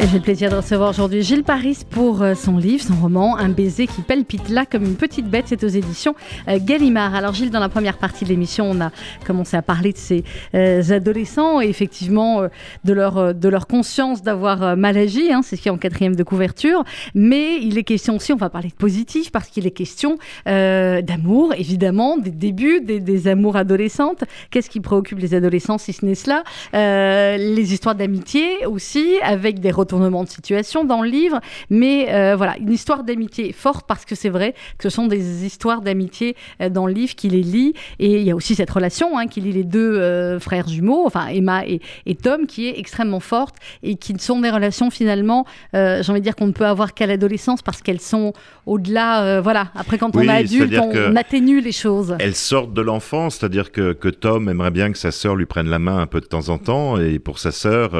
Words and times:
J'ai 0.00 0.16
le 0.16 0.22
plaisir 0.22 0.50
de 0.50 0.56
recevoir 0.56 0.88
aujourd'hui 0.88 1.20
Gilles 1.20 1.44
Paris 1.44 1.76
pour 1.90 2.22
euh, 2.22 2.34
son 2.34 2.56
livre, 2.56 2.82
son 2.82 2.94
roman 2.94 3.36
Un 3.36 3.50
baiser 3.50 3.86
qui 3.86 4.00
palpite 4.00 4.48
là 4.48 4.64
comme 4.64 4.84
une 4.84 4.96
petite 4.96 5.26
bête. 5.26 5.44
C'est 5.48 5.62
aux 5.62 5.68
éditions 5.68 6.14
euh, 6.48 6.58
Gallimard. 6.58 7.14
Alors 7.14 7.34
Gilles, 7.34 7.50
dans 7.50 7.60
la 7.60 7.68
première 7.68 7.98
partie 7.98 8.24
de 8.24 8.30
l'émission, 8.30 8.70
on 8.70 8.80
a 8.80 8.92
commencé 9.26 9.58
à 9.58 9.62
parler 9.62 9.92
de 9.92 9.98
ces 9.98 10.24
euh, 10.54 10.82
adolescents 10.90 11.60
et 11.60 11.68
effectivement 11.68 12.48
de, 12.84 12.92
leur, 12.94 13.34
de 13.34 13.48
leur 13.50 13.66
conscience 13.66 14.22
d'avoir 14.22 14.74
mal 14.74 14.96
agi. 14.96 15.30
Hein, 15.30 15.42
c'est 15.42 15.56
ce 15.56 15.60
qui 15.60 15.68
est 15.68 15.70
en 15.70 15.76
quatrième 15.76 16.16
de 16.16 16.22
couverture. 16.22 16.82
Mais 17.14 17.58
il 17.60 17.76
est 17.76 17.84
question 17.84 18.16
aussi, 18.16 18.32
on 18.32 18.36
va 18.36 18.48
parler 18.48 18.70
de 18.70 18.74
positif 18.74 19.30
parce 19.30 19.48
qu'il 19.48 19.66
est 19.66 19.70
question 19.70 20.16
d'amour, 20.46 21.52
évidemment, 21.58 22.16
des 22.16 22.30
débuts 22.30 22.80
des, 22.80 23.28
amours 23.28 23.56
adolescentes. 23.56 24.24
Qu'est-ce 24.50 24.70
qui 24.70 24.80
préoccupe 24.80 25.18
les 25.18 25.34
adolescents 25.34 25.76
si 25.76 25.92
ce 25.92 26.06
n'est 26.06 26.14
cela? 26.14 26.42
Les 26.72 27.74
histoires 27.74 27.94
d'amitié 27.94 28.64
aussi, 28.66 29.18
avec 29.22 29.60
des 29.60 29.70
retours 29.70 29.89
de 29.98 30.28
situation 30.28 30.84
dans 30.84 31.02
le 31.02 31.08
livre, 31.08 31.40
mais 31.68 32.06
euh, 32.10 32.36
voilà, 32.36 32.56
une 32.58 32.72
histoire 32.72 33.04
d'amitié 33.04 33.52
forte 33.52 33.86
parce 33.86 34.04
que 34.04 34.14
c'est 34.14 34.28
vrai 34.28 34.54
que 34.78 34.88
ce 34.88 34.90
sont 34.90 35.06
des 35.06 35.44
histoires 35.44 35.80
d'amitié 35.80 36.36
euh, 36.60 36.68
dans 36.68 36.86
le 36.86 36.92
livre 36.92 37.14
qui 37.14 37.28
les 37.28 37.42
lit. 37.42 37.74
Et 37.98 38.20
il 38.20 38.22
y 38.22 38.30
a 38.30 38.36
aussi 38.36 38.54
cette 38.54 38.70
relation 38.70 39.18
hein, 39.18 39.26
qui 39.26 39.40
lie 39.40 39.52
les 39.52 39.64
deux 39.64 39.96
euh, 39.98 40.38
frères 40.38 40.68
jumeaux, 40.68 41.04
enfin 41.06 41.26
Emma 41.28 41.64
et, 41.66 41.80
Tom, 42.14 42.46
qui 42.46 42.68
est 42.68 42.78
extrêmement 42.78 43.20
forte 43.20 43.56
et 43.82 43.96
qui 43.96 44.18
sont 44.18 44.40
des 44.40 44.50
relations 44.50 44.90
finalement, 44.90 45.46
j'ai 45.72 46.04
envie 46.08 46.20
de 46.20 46.24
dire 46.24 46.36
qu'on 46.36 46.48
ne 46.48 46.52
peut 46.52 46.66
avoir 46.66 46.92
qu'à 46.92 47.06
l'adolescence 47.06 47.62
parce 47.62 47.80
qu'elles 47.80 48.00
sont 48.00 48.32
au-delà, 48.66 49.40
voilà, 49.40 49.68
après 49.74 49.96
quand 49.96 50.14
on 50.16 50.20
est 50.20 50.28
adulte, 50.28 50.78
on, 50.78 51.16
atténue 51.16 51.60
les 51.60 51.72
choses. 51.72 52.14
Elles 52.18 52.34
sortent 52.34 52.74
de 52.74 52.82
l'enfance, 52.82 53.36
c'est-à-dire 53.36 53.72
que, 53.72 53.92
que, 53.92 54.08
Tom 54.08 54.48
aimerait 54.48 54.70
bien 54.70 54.92
que 54.92 54.98
sa 54.98 55.12
sœur 55.12 55.34
lui 55.36 55.46
prenne 55.46 55.68
la 55.68 55.78
main 55.78 55.98
un 55.98 56.06
peu 56.06 56.20
de 56.20 56.26
temps 56.26 56.48
en 56.50 56.58
temps, 56.58 56.98
et 56.98 57.18
pour 57.18 57.38
sa 57.38 57.52
sœur, 57.52 57.92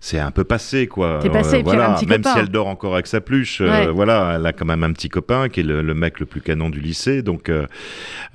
c'est 0.00 0.18
un 0.18 0.30
peu 0.30 0.44
passé, 0.44 0.86
quoi. 0.86 0.99
Passé, 1.00 1.62
voilà, 1.62 1.98
même 2.06 2.24
si 2.24 2.38
elle 2.38 2.48
dort 2.48 2.66
encore 2.66 2.94
avec 2.94 3.06
sa 3.06 3.20
pluche, 3.20 3.60
euh, 3.60 3.90
voilà, 3.92 4.34
elle 4.36 4.46
a 4.46 4.52
quand 4.52 4.64
même 4.64 4.82
un 4.82 4.92
petit 4.92 5.08
copain 5.08 5.48
qui 5.48 5.60
est 5.60 5.64
le, 5.64 5.94
mec 5.94 6.20
le 6.20 6.26
plus 6.26 6.40
canon 6.40 6.70
du 6.70 6.80
lycée. 6.80 7.22
Donc, 7.22 7.48
euh, 7.48 7.66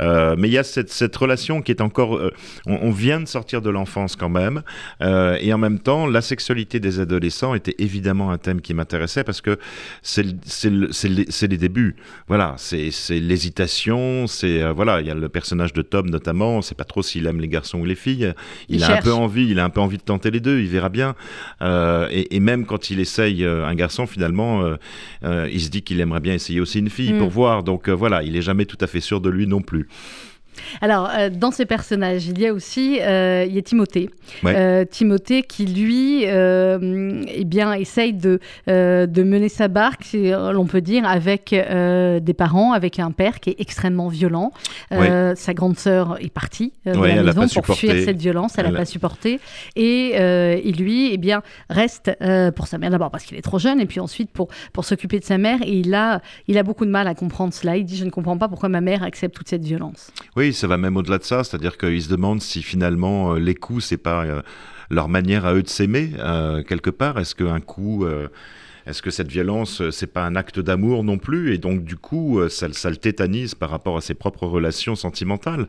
euh, 0.01 0.35
mais 0.37 0.47
il 0.47 0.53
y 0.53 0.57
a 0.57 0.63
cette, 0.63 0.89
cette, 0.89 1.15
relation 1.15 1.61
qui 1.61 1.71
est 1.71 1.81
encore. 1.81 2.19
On, 2.65 2.91
vient 2.91 3.19
de 3.19 3.25
sortir 3.25 3.61
de 3.61 3.69
l'enfance 3.69 4.15
quand 4.15 4.29
même, 4.29 4.63
et 5.01 5.53
en 5.53 5.57
même 5.57 5.79
temps, 5.79 6.07
la 6.07 6.21
sexualité 6.21 6.79
des 6.79 6.99
adolescents 6.99 7.55
était 7.55 7.75
évidemment 7.79 8.31
un 8.31 8.37
thème 8.37 8.61
qui 8.61 8.73
m'intéressait 8.73 9.23
parce 9.23 9.41
que 9.41 9.57
c'est 10.01 10.23
les, 10.23 11.47
les 11.47 11.57
débuts. 11.57 11.95
Voilà, 12.27 12.55
c'est 12.57 12.91
l'hésitation, 13.09 14.27
c'est 14.27 14.71
voilà, 14.71 15.01
il 15.01 15.07
y 15.07 15.11
a 15.11 15.15
le 15.15 15.29
personnage 15.29 15.73
de 15.73 15.81
Tom 15.81 16.09
notamment, 16.09 16.57
on 16.57 16.61
sait 16.61 16.75
pas 16.75 16.83
trop 16.83 17.01
s'il 17.01 17.27
aime 17.27 17.41
les 17.41 17.47
garçons 17.47 17.79
ou 17.79 17.85
les 17.85 17.95
filles. 17.95 18.33
Il, 18.69 18.83
a 18.83 18.97
un 18.97 19.01
peu 19.01 19.13
envie, 19.13 19.47
il 19.49 19.59
a 19.59 19.65
un 19.65 19.69
peu 19.69 19.81
envie 19.81 19.97
de 19.97 20.03
tenter 20.03 20.31
les 20.31 20.39
deux, 20.39 20.59
il 20.59 20.67
verra 20.67 20.89
bien. 20.89 21.15
et, 21.61 22.35
et, 22.35 22.39
même 22.39 22.54
quand 22.63 22.89
il 22.89 22.99
essaye 22.99 23.43
euh, 23.43 23.65
un 23.65 23.75
garçon, 23.75 24.07
finalement, 24.07 24.63
euh, 24.63 24.75
euh, 25.23 25.49
il 25.51 25.59
se 25.61 25.69
dit 25.69 25.81
qu'il 25.81 25.99
aimerait 25.99 26.21
bien 26.21 26.33
essayer 26.33 26.61
aussi 26.61 26.79
une 26.79 26.89
fille 26.89 27.13
pour 27.13 27.27
mm. 27.27 27.33
voir. 27.33 27.63
Donc 27.63 27.89
voilà, 27.89 28.23
il 28.23 28.37
est 28.37 28.41
jamais 28.41 28.65
tout 28.65 28.77
à 28.79 28.87
fait 28.87 29.01
sûr 29.01 29.19
de 29.19 29.29
lui 29.29 29.47
non 29.47 29.61
plus. 29.61 29.89
Alors, 30.81 31.09
euh, 31.09 31.29
dans 31.29 31.51
ces 31.51 31.65
personnages, 31.65 32.27
il 32.27 32.39
y 32.39 32.47
a 32.47 32.53
aussi 32.53 32.99
euh, 33.01 33.45
il 33.47 33.55
y 33.55 33.57
a 33.57 33.61
Timothée. 33.61 34.09
Euh, 34.45 34.85
Timothée 34.85 35.43
qui, 35.43 35.65
lui, 35.65 36.23
eh 36.23 37.45
bien, 37.45 37.73
essaye 37.73 38.13
de, 38.13 38.39
de 38.67 39.23
mener 39.23 39.49
sa 39.49 39.67
barque, 39.67 40.07
l'on 40.13 40.65
peut 40.65 40.81
dire, 40.81 41.05
avec 41.05 41.49
des 41.51 42.33
parents, 42.33 42.73
avec 42.73 42.99
un 42.99 43.11
père 43.11 43.39
qui 43.39 43.51
est 43.51 43.55
extrêmement 43.59 44.07
violent. 44.07 44.51
Sa 44.91 45.53
grande 45.53 45.77
sœur 45.77 46.17
est 46.19 46.31
partie 46.31 46.73
de 46.85 46.91
la 46.91 47.23
maison 47.23 47.47
pour 47.47 47.75
fuir 47.75 47.93
cette 48.03 48.17
violence, 48.17 48.57
elle 48.57 48.71
n'a 48.71 48.77
pas 48.77 48.85
supporté. 48.85 49.39
Et, 49.75 50.11
et, 50.15 50.71
lui, 50.71 51.13
eh 51.13 51.17
bien, 51.17 51.41
reste 51.69 52.11
pour 52.55 52.67
sa 52.67 52.77
mère, 52.77 52.89
d'abord 52.91 53.11
parce 53.11 53.23
qu'il 53.25 53.37
est 53.37 53.41
trop 53.41 53.59
jeune, 53.59 53.79
et 53.79 53.85
puis 53.85 53.99
ensuite 53.99 54.31
pour, 54.31 54.49
pour 54.73 54.85
s'occuper 54.85 55.19
de 55.19 55.25
sa 55.25 55.37
mère. 55.37 55.59
Et 55.63 55.79
il 55.79 55.93
a, 55.93 56.21
il 56.47 56.57
a 56.57 56.63
beaucoup 56.63 56.85
de 56.85 56.91
mal 56.91 57.07
à 57.07 57.15
comprendre 57.15 57.53
cela. 57.53 57.77
Il 57.77 57.85
dit, 57.85 57.97
je 57.97 58.05
ne 58.05 58.09
comprends 58.09 58.37
pas 58.37 58.47
pourquoi 58.47 58.69
ma 58.69 58.81
mère 58.81 59.03
accepte 59.03 59.35
toute 59.35 59.49
cette 59.49 59.63
violence. 59.63 60.11
Oui, 60.35 60.44
ça 60.53 60.67
va 60.67 60.77
même 60.77 60.97
au-delà 60.97 61.17
de 61.17 61.23
ça, 61.23 61.43
c'est-à-dire 61.43 61.77
qu'ils 61.77 62.03
se 62.03 62.09
demandent 62.09 62.41
si 62.41 62.61
finalement 62.61 63.33
euh, 63.33 63.39
les 63.39 63.55
coups, 63.55 63.83
c'est 63.83 63.97
pas 63.97 64.23
euh, 64.25 64.41
leur 64.89 65.09
manière 65.09 65.45
à 65.45 65.53
eux 65.53 65.63
de 65.63 65.69
s'aimer, 65.69 66.11
euh, 66.19 66.63
quelque 66.63 66.89
part. 66.89 67.19
Est-ce 67.19 67.35
qu'un 67.35 67.59
coup 67.59 68.05
est-ce 68.85 69.01
que 69.01 69.09
cette 69.09 69.31
violence, 69.31 69.81
euh, 69.81 69.91
c'est 69.91 70.11
pas 70.11 70.23
un 70.25 70.35
acte 70.35 70.59
d'amour 70.59 71.03
non 71.03 71.17
plus 71.17 71.53
Et 71.53 71.57
donc, 71.57 71.83
du 71.83 71.95
coup, 71.95 72.39
euh, 72.39 72.49
ça, 72.49 72.67
le 72.67 72.95
tétanise 72.95 73.55
par 73.55 73.69
rapport 73.69 73.97
à 73.97 74.01
ses 74.01 74.13
propres 74.13 74.45
relations 74.45 74.95
sentimentales? 74.95 75.67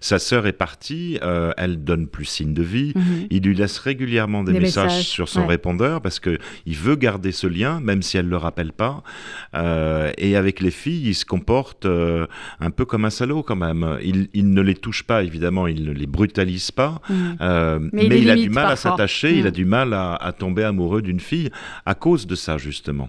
Sa 0.00 0.18
sœur 0.18 0.46
est 0.46 0.52
partie, 0.52 1.18
euh, 1.22 1.52
elle 1.58 1.84
donne 1.84 2.06
plus 2.06 2.24
signe 2.24 2.54
de 2.54 2.62
vie. 2.62 2.92
Mhm. 2.94 3.26
Il 3.30 3.42
lui 3.42 3.54
laisse 3.54 3.78
régulièrement 3.78 4.44
des, 4.44 4.58
messages, 4.58 5.02
sur 5.02 5.28
son 5.28 5.46
répondeur 5.46 6.00
parce 6.00 6.20
que 6.20 6.38
il 6.64 6.76
veut 6.76 6.96
garder 6.96 7.32
ce 7.32 7.46
lien, 7.46 7.80
même 7.80 8.02
si 8.02 8.16
elle 8.16 8.28
le 8.28 8.36
rappelle 8.36 8.72
pas. 8.72 9.02
et 9.54 10.36
avec 10.36 10.60
les 10.60 10.70
filles, 10.70 11.08
il 11.08 11.14
se 11.14 11.24
comporte 11.24 11.86
un 11.86 12.70
peu 12.70 12.84
comme 12.84 13.04
un 13.04 13.10
salaud 13.10 13.42
quand 13.42 13.56
même. 13.56 13.98
Il, 14.02 14.50
ne 14.50 14.60
les 14.60 14.74
touche 14.74 15.02
pas, 15.02 15.22
évidemment, 15.22 15.66
il 15.66 15.84
ne 15.84 15.92
les 15.92 16.06
brutalise 16.06 16.70
pas, 16.70 17.00
mhm. 17.10 17.90
mais, 17.92 18.20
il, 18.20 18.30
a 18.30 18.36
du 18.36 18.50
mal 18.50 18.70
à 18.70 18.76
s'attacher, 18.76 19.36
il 19.36 19.46
a 19.46 19.50
mhm. 19.50 19.54
du 19.54 19.64
mal 19.64 19.92
à, 19.92 20.14
à 20.14 20.32
tomber 20.32 20.64
amoureux 20.64 21.02
d'une 21.02 21.20
fille 21.20 21.50
à 21.84 21.94
cause 21.94 22.26
de 22.26 22.34
ça 22.34 22.53
justement. 22.58 23.08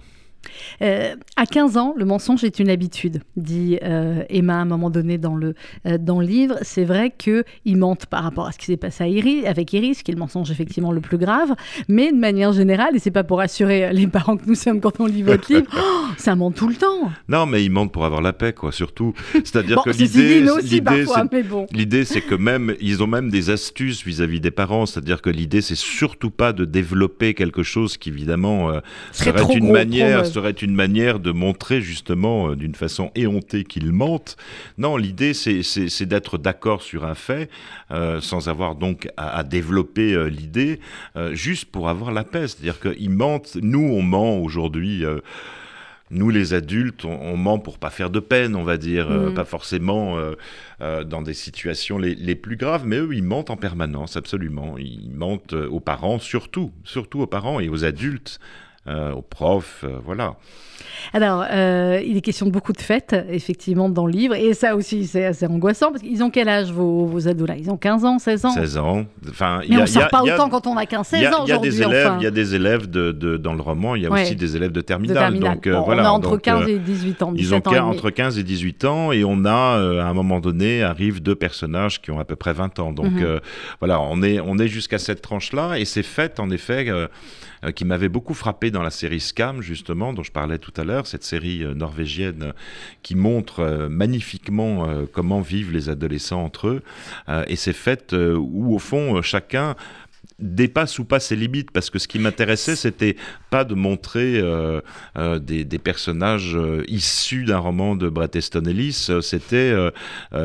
Euh, 0.82 1.14
à 1.36 1.46
15 1.46 1.76
ans, 1.76 1.94
le 1.96 2.04
mensonge 2.04 2.44
est 2.44 2.58
une 2.58 2.70
habitude, 2.70 3.22
dit 3.36 3.78
euh, 3.82 4.22
Emma 4.28 4.54
à 4.54 4.58
un 4.58 4.64
moment 4.64 4.90
donné 4.90 5.18
dans 5.18 5.34
le, 5.34 5.54
euh, 5.86 5.98
dans 5.98 6.20
le 6.20 6.26
livre. 6.26 6.56
C'est 6.62 6.84
vrai 6.84 7.12
qu'il 7.16 7.44
mentent 7.76 8.06
par 8.06 8.22
rapport 8.22 8.46
à 8.46 8.52
ce 8.52 8.58
qui 8.58 8.66
s'est 8.66 8.76
passé 8.76 9.04
à 9.04 9.08
Iris, 9.08 9.46
avec 9.46 9.72
Iris, 9.72 10.02
qui 10.02 10.10
est 10.10 10.14
le 10.14 10.20
mensonge 10.20 10.50
effectivement 10.50 10.92
le 10.92 11.00
plus 11.00 11.18
grave, 11.18 11.54
mais 11.88 12.12
de 12.12 12.16
manière 12.16 12.52
générale, 12.52 12.96
et 12.96 12.98
c'est 12.98 13.10
pas 13.10 13.24
pour 13.24 13.40
assurer 13.40 13.92
les 13.92 14.06
parents 14.06 14.36
que 14.36 14.46
nous 14.46 14.54
sommes 14.54 14.80
quand 14.80 15.00
on 15.00 15.06
lit 15.06 15.22
votre 15.22 15.52
livre, 15.52 15.66
oh, 15.76 16.06
ça 16.16 16.36
ment 16.36 16.50
tout 16.50 16.68
le 16.68 16.74
temps. 16.74 17.10
Non, 17.28 17.46
mais 17.46 17.64
ils 17.64 17.70
mentent 17.70 17.92
pour 17.92 18.04
avoir 18.04 18.22
la 18.22 18.32
paix, 18.32 18.52
quoi, 18.52 18.72
surtout. 18.72 19.14
C'est-à-dire 19.32 19.82
que 19.82 19.90
l'idée, 19.90 20.44
l'idée, 21.72 22.04
c'est 22.04 22.20
que 22.20 22.34
même, 22.34 22.74
ils 22.80 23.02
ont 23.02 23.06
même 23.06 23.30
des 23.30 23.50
astuces 23.50 24.04
vis-à-vis 24.04 24.40
des 24.40 24.50
parents, 24.50 24.86
c'est-à-dire 24.86 25.22
que 25.22 25.30
l'idée, 25.30 25.60
c'est 25.60 25.76
surtout 25.76 26.30
pas 26.30 26.52
de 26.52 26.64
développer 26.64 27.34
quelque 27.34 27.62
chose 27.62 27.96
qui, 27.96 28.10
évidemment, 28.10 28.70
serait, 29.12 29.32
une 29.54 29.72
manière, 29.72 30.26
serait 30.36 30.50
une 30.50 30.74
manière 30.74 31.18
de 31.18 31.32
montrer 31.32 31.80
justement 31.80 32.50
euh, 32.50 32.56
d'une 32.56 32.74
façon 32.74 33.10
éhontée 33.14 33.64
qu'ils 33.64 33.90
mentent. 33.90 34.36
Non, 34.76 34.98
l'idée 34.98 35.32
c'est 35.32 36.04
d'être 36.04 36.36
d'accord 36.36 36.82
sur 36.82 37.06
un 37.06 37.14
fait, 37.14 37.48
euh, 37.90 38.20
sans 38.20 38.50
avoir 38.50 38.74
donc 38.74 39.08
à, 39.16 39.42
développer 39.44 40.12
euh, 40.12 40.28
l'idée, 40.28 40.80
juste 41.32 41.66
pour 41.66 41.88
avoir 41.88 42.12
la 42.12 42.24
paix. 42.24 42.48
C'est-à-dire 42.48 42.80
qu'ils 42.80 43.10
mentent, 43.10 43.56
nous 43.62 43.80
on 43.80 44.02
ment 44.02 44.36
aujourd'hui 44.38 45.04
nous 46.10 46.30
les 46.30 46.54
adultes, 46.54 47.04
on, 47.04 47.36
ment 47.36 47.58
pour 47.58 47.78
pas 47.78 47.90
faire 47.90 48.10
de 48.10 48.20
peine, 48.20 48.54
on 48.54 48.62
va 48.62 48.76
dire, 48.76 49.10
mm. 49.10 49.34
pas 49.34 49.44
forcément 49.44 50.16
dans 50.80 51.22
des 51.22 51.34
situations 51.34 51.98
les, 51.98 52.14
les, 52.14 52.36
plus 52.36 52.56
graves, 52.56 52.86
mais 52.86 52.98
eux, 52.98 53.12
ils 53.12 53.24
mentent 53.24 53.50
en 53.50 53.56
permanence, 53.56 54.16
absolument. 54.16 54.76
Ils 54.78 55.10
mentent 55.10 55.54
aux 55.54 55.80
parents, 55.80 56.18
surtout, 56.18 56.72
surtout 56.84 57.22
aux 57.22 57.26
parents 57.26 57.58
et 57.58 57.68
aux 57.68 57.84
adultes. 57.84 58.38
Euh, 58.88 59.14
aux 59.14 59.22
profs, 59.22 59.82
euh, 59.82 59.98
voilà. 60.04 60.36
Alors, 61.12 61.44
euh, 61.50 62.00
il 62.06 62.16
est 62.16 62.20
question 62.20 62.46
de 62.46 62.52
beaucoup 62.52 62.72
de 62.72 62.80
fêtes, 62.80 63.16
effectivement, 63.30 63.88
dans 63.88 64.06
le 64.06 64.12
livre. 64.12 64.34
Et 64.34 64.54
ça 64.54 64.76
aussi, 64.76 65.06
c'est 65.06 65.24
assez 65.24 65.44
angoissant. 65.46 65.90
Parce 65.90 66.02
qu'ils 66.02 66.22
ont 66.22 66.30
quel 66.30 66.48
âge, 66.48 66.70
vos, 66.70 67.04
vos 67.04 67.26
ados 67.26 67.48
là? 67.48 67.56
Ils 67.56 67.68
ont 67.68 67.76
15 67.76 68.04
ans, 68.04 68.18
16 68.20 68.44
ans? 68.44 68.50
16 68.50 68.76
ans. 68.78 69.04
Enfin, 69.28 69.60
Mais 69.68 69.76
on 69.76 69.80
ne 69.80 69.86
sort 69.86 70.08
pas 70.08 70.22
autant 70.22 70.48
quand 70.48 70.68
on 70.68 70.76
a 70.76 70.84
15-16 70.84 71.34
ans 71.34 71.44
aujourd'hui. 71.44 71.72
Il 71.74 72.22
y 72.22 72.26
a 72.26 72.30
des 72.30 72.54
élèves 72.54 72.88
de, 72.88 73.10
de, 73.10 73.36
dans 73.36 73.54
le 73.54 73.62
roman, 73.62 73.96
il 73.96 74.02
y 74.02 74.06
a 74.06 74.10
aussi 74.10 74.36
des 74.36 74.54
élèves 74.54 74.72
de 74.72 74.80
terminale. 74.80 75.38
Donc, 75.38 75.66
voilà, 75.66 76.04
on 76.04 76.06
a 76.06 76.10
entre 76.10 76.36
15 76.36 76.68
et 76.68 76.78
18 76.78 77.22
ans. 77.22 77.32
Ils 77.36 77.54
ont 77.54 77.62
entre 77.66 78.10
15 78.10 78.38
et 78.38 78.44
18 78.44 78.84
ans. 78.84 79.10
Et 79.10 79.24
on 79.24 79.44
a, 79.44 79.50
à 79.50 80.06
un 80.06 80.14
moment 80.14 80.38
donné, 80.38 80.84
arrivent 80.84 81.22
deux 81.22 81.34
personnages 81.34 82.00
qui 82.00 82.12
ont 82.12 82.20
à 82.20 82.24
peu 82.24 82.36
près 82.36 82.52
20 82.52 82.78
ans. 82.78 82.92
Donc 82.92 83.12
mhm. 83.12 83.40
voilà, 83.80 84.00
on 84.00 84.22
est, 84.22 84.38
on 84.38 84.58
est 84.58 84.68
jusqu'à 84.68 84.98
cette 84.98 85.22
tranche-là. 85.22 85.78
Et 85.78 85.84
ces 85.84 86.04
fêtes, 86.04 86.38
en 86.38 86.50
effet, 86.50 86.86
qui 87.74 87.84
m'avaient 87.84 88.08
beaucoup 88.08 88.34
frappé 88.34 88.70
dans 88.76 88.82
la 88.82 88.90
série 88.90 89.20
Scam, 89.20 89.62
justement, 89.62 90.12
dont 90.12 90.22
je 90.22 90.30
parlais 90.30 90.58
tout 90.58 90.72
à 90.76 90.84
l'heure, 90.84 91.06
cette 91.06 91.24
série 91.24 91.64
euh, 91.64 91.72
norvégienne 91.72 92.52
qui 93.02 93.14
montre 93.14 93.60
euh, 93.60 93.88
magnifiquement 93.88 94.86
euh, 94.86 95.06
comment 95.10 95.40
vivent 95.40 95.72
les 95.72 95.88
adolescents 95.88 96.44
entre 96.44 96.68
eux. 96.68 96.82
et 97.46 97.56
c'est 97.56 97.72
fait 97.72 98.12
où, 98.12 98.74
au 98.74 98.78
fond, 98.78 99.22
chacun 99.22 99.76
dépasse 100.38 100.98
ou 100.98 101.04
pas 101.04 101.20
ses 101.20 101.36
limites 101.36 101.70
parce 101.70 101.88
que 101.88 101.98
ce 101.98 102.08
qui 102.08 102.18
m'intéressait 102.18 102.76
c'était 102.76 103.16
pas 103.50 103.64
de 103.64 103.74
montrer 103.74 104.38
euh, 104.38 104.80
euh, 105.16 105.38
des, 105.38 105.64
personnages 105.78 106.54
euh, 106.56 106.84
issus 106.88 107.44
d'un 107.44 107.58
roman 107.58 107.96
de 107.96 108.08
Bret 108.08 108.30
Easton 108.34 108.64
Ellis. 108.64 109.08
C'était 109.22 109.74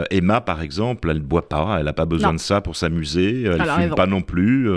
Emma 0.10 0.42
par 0.42 0.62
exemple 0.62 1.10
elle 1.10 1.18
ne 1.18 1.22
boit 1.22 1.50
pas 1.50 1.78
elle 1.80 1.86
n'a 1.86 1.94
pas 1.94 2.06
besoin 2.06 2.33
de 2.33 2.39
ça 2.39 2.62
pour 2.62 2.75
s'amuser 2.75 3.44
elle 3.44 3.62
ne 3.62 3.66
fume 3.66 3.95
pas 3.95 4.07
non 4.07 4.22
plus 4.22 4.69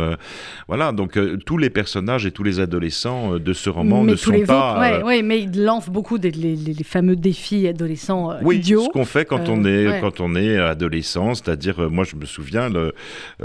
voilà. 0.68 0.92
Donc 0.92 1.18
tous 1.44 1.58
les 1.58 1.70
personnages 1.70 2.26
et 2.26 2.30
tous 2.30 2.42
les 2.42 2.60
adolescents 2.60 3.38
de 3.38 3.52
ce 3.52 3.70
roman 3.70 4.04
ne 4.04 4.16
sont 4.16 4.32
pas 4.46 5.00
Oui, 5.04 5.22
mais 5.22 5.42
il 5.42 5.64
lance 5.64 5.88
beaucoup 5.88 6.18
des 6.18 6.30
les, 6.30 6.74
fameux 6.84 7.16
défis 7.16 7.66
adolescents 7.68 8.34
oui, 8.42 8.56
idiots. 8.56 8.84
ce 8.84 8.88
qu'on 8.88 9.04
fait 9.04 9.24
quand 9.24 9.48
on 9.48 9.64
est 9.64 10.00
quand 10.00 10.20
on 10.20 10.34
est 10.34 10.58
adolescent 10.58 11.34
c'est-à-dire 11.34 11.90
moi 11.90 12.04
je 12.04 12.16
me 12.16 12.24
souviens 12.24 12.68
le, 12.68 12.94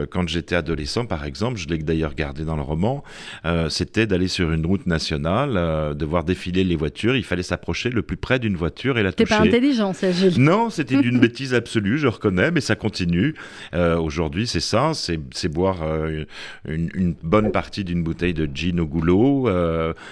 quand 0.09 0.27
j'étais 0.27 0.55
adolescent 0.55 1.05
par 1.05 1.25
exemple 1.25 1.48
je 1.57 1.67
l'ai 1.67 1.77
d'ailleurs 1.77 2.15
gardé 2.15 2.45
dans 2.45 2.55
le 2.55 2.61
roman, 2.61 3.03
euh, 3.45 3.69
c'était 3.69 4.07
d'aller 4.07 4.27
sur 4.27 4.51
une 4.51 4.65
route 4.65 4.85
nationale, 4.85 5.53
euh, 5.55 5.93
de 5.93 6.05
voir 6.05 6.23
défiler 6.23 6.63
les 6.63 6.75
voitures. 6.75 7.15
Il 7.15 7.23
fallait 7.23 7.43
s'approcher 7.43 7.89
le 7.89 8.01
plus 8.01 8.17
près 8.17 8.39
d'une 8.39 8.55
voiture 8.55 8.97
et 8.97 9.03
la 9.03 9.11
toucher. 9.11 9.29
T'es 9.29 9.35
pas 9.35 9.41
intelligent, 9.41 9.93
Gilles. 9.93 10.39
Non, 10.49 10.69
c'était 10.69 10.97
d'une 11.01 11.19
bêtise 11.19 11.53
absolue, 11.53 11.97
je 11.97 12.07
reconnais, 12.07 12.51
mais 12.51 12.61
ça 12.61 12.75
continue. 12.75 13.35
Euh, 13.73 13.97
aujourd'hui, 13.97 14.47
c'est 14.47 14.59
ça, 14.59 14.91
c'est 14.93 15.47
boire 15.49 15.77
une, 16.67 17.15
bonne 17.23 17.51
partie 17.51 17.83
d'une 17.83 18.03
bouteille 18.03 18.33
de 18.33 18.49
gin 18.51 18.79
au 18.79 18.85
goulot, 18.85 19.49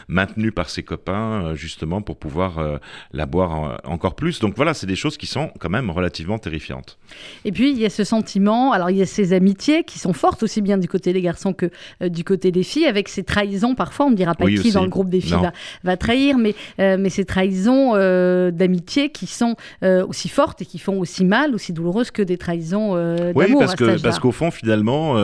maintenue 0.07 0.51
par 0.51 0.69
ses 0.69 0.84
copains, 0.84 1.56
justement, 1.56 2.01
pour 2.01 2.18
pouvoir 2.18 2.80
la 3.13 3.25
boire 3.25 3.80
encore 3.84 4.16
plus. 4.16 4.39
Donc 4.39 4.56
voilà, 4.56 4.74
c'est 4.74 4.88
des 4.88 4.95
choses 4.95 5.18
qui 5.18 5.28
sont 5.28 5.51
quand 5.60 5.69
même 5.69 5.89
relativement 5.89 6.39
terrifiantes. 6.39 6.98
Et 7.45 7.51
puis, 7.51 7.72
il 7.72 7.78
y 7.78 7.86
a 7.86 7.89
ce 7.89 8.04
sentiment, 8.04 8.72
alors 8.72 8.89
il 8.89 8.98
y 8.98 9.01
a 9.01 9.06
ces 9.06 9.34
amitiés 9.34 9.84
qui 9.84 10.00
sont 10.00 10.13
fortes 10.13 10.44
aussi 10.44 10.62
bien 10.62 10.78
du 10.78 10.88
côté 10.88 11.13
des 11.13 11.22
garçons 11.27 11.53
que 11.53 11.69
euh, 12.01 12.09
du 12.09 12.24
côté 12.24 12.51
des 12.51 12.63
filles, 12.63 12.85
avec 12.85 13.09
ces 13.09 13.24
trahisons. 13.24 13.75
Parfois, 13.75 14.06
on 14.06 14.12
ne 14.12 14.15
dira 14.15 14.33
pas 14.33 14.45
qui 14.45 14.71
dans 14.71 14.83
le 14.83 14.89
groupe 14.89 15.09
des 15.09 15.21
filles 15.21 15.51
va, 15.83 15.97
trahir, 15.97 16.38
mais, 16.38 16.56
euh, 16.79 16.97
mais 17.00 17.09
ces 17.09 17.25
trahisons 17.25 17.91
euh, 17.95 18.51
d'amitié 18.51 19.09
qui 19.09 19.27
sont 19.27 19.56
aussi 19.81 20.29
fortes 20.29 20.62
et 20.62 20.65
qui 20.65 20.79
font 20.79 21.00
aussi 21.00 21.25
mal, 21.25 21.53
aussi 21.53 21.74
douloureuses 21.74 22.12
que 22.12 22.21
des 22.21 22.38
trahisons 22.38 22.95
d'amour. 22.95 23.33
Oui, 23.35 23.56
parce 23.59 23.75
que 23.75 24.01
parce 24.01 24.19
qu'au 24.19 24.31
fond, 24.31 24.51
finalement, 24.51 25.15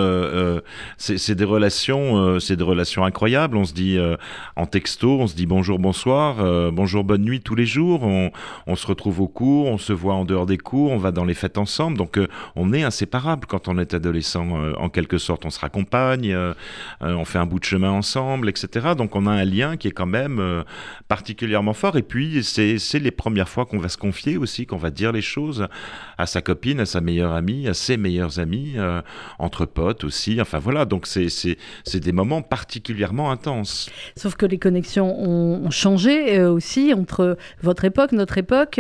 c'est 0.98 1.36
des 1.36 1.44
relations, 1.44 2.40
c'est 2.40 2.56
des 2.56 2.64
relations 2.64 3.04
incroyables. 3.06 3.58
On 3.58 3.66
se 3.66 3.74
dit 3.74 3.98
en 4.56 4.66
texto, 4.66 5.20
on 5.22 5.28
se 5.28 5.36
dit 5.36 5.46
bonjour, 5.46 5.80
bonsoir, 5.80 6.72
bonjour, 6.72 7.04
bonne 7.04 7.24
nuit 7.24 7.42
tous 7.42 7.56
les 7.56 7.66
jours. 7.66 8.04
On, 8.04 8.32
on, 8.68 8.76
se 8.76 8.88
retrouve 8.88 9.22
au 9.22 9.28
cours, 9.28 9.68
on 9.68 9.78
se 9.78 9.94
voit 9.94 10.16
en 10.16 10.26
dehors 10.26 10.46
des 10.46 10.58
cours, 10.58 10.92
on 10.92 10.98
va 10.98 11.12
dans 11.12 11.26
les 11.26 11.34
fêtes 11.34 11.58
ensemble. 11.58 11.98
Donc, 11.98 12.20
on 12.56 12.74
est 12.74 12.84
inséparables 12.84 13.46
quand 13.48 13.68
on 13.68 13.78
est 13.78 13.94
adolescent. 13.94 14.48
en 14.78 14.90
quelque 14.90 15.18
sorte, 15.18 15.46
on 15.46 15.50
se 15.50 15.60
raccompagne 15.60 15.93
euh, 15.96 16.54
euh, 17.02 17.14
on 17.14 17.26
fait 17.26 17.40
un 17.40 17.46
bout 17.46 17.60
de 17.60 17.66
chemin 17.66 17.92
ensemble, 17.92 18.50
etc. 18.50 18.90
Donc 18.98 19.16
on 19.16 19.26
a 19.26 19.32
un 19.32 19.46
lien 19.46 19.78
qui 19.78 19.88
est 19.88 19.92
quand 19.92 20.06
même 20.06 20.40
euh, 20.40 20.64
particulièrement 21.08 21.74
fort. 21.74 21.98
Et 21.98 22.02
puis 22.02 22.44
c'est 22.44 23.00
les 23.00 23.12
premières 23.12 23.50
fois 23.50 23.66
qu'on 23.66 23.78
va 23.78 23.90
se 23.90 23.98
confier 23.98 24.38
aussi, 24.38 24.66
qu'on 24.66 24.78
va 24.78 24.90
dire 24.90 25.12
les 25.12 25.22
choses 25.22 25.68
à 26.18 26.26
sa 26.26 26.42
copine, 26.42 26.80
à 26.80 26.86
sa 26.86 27.02
meilleure 27.02 27.34
amie, 27.34 27.68
à 27.68 27.74
ses 27.74 27.98
meilleurs 27.98 28.40
amis, 28.40 28.76
entre 29.40 29.66
potes 29.66 30.04
aussi. 30.04 30.40
Enfin 30.42 30.60
voilà, 30.60 30.86
donc 30.86 31.08
c'est 31.08 32.00
des 32.00 32.12
moments 32.12 32.42
particulièrement 32.42 33.32
intenses. 33.32 33.90
Sauf 34.16 34.36
que 34.36 34.46
les 34.46 34.58
connexions 34.58 35.20
ont, 35.20 35.70
changé 35.72 36.42
aussi 36.44 36.94
entre 36.94 37.38
votre 37.62 37.86
époque, 37.86 38.12
notre 38.12 38.38
époque, 38.38 38.80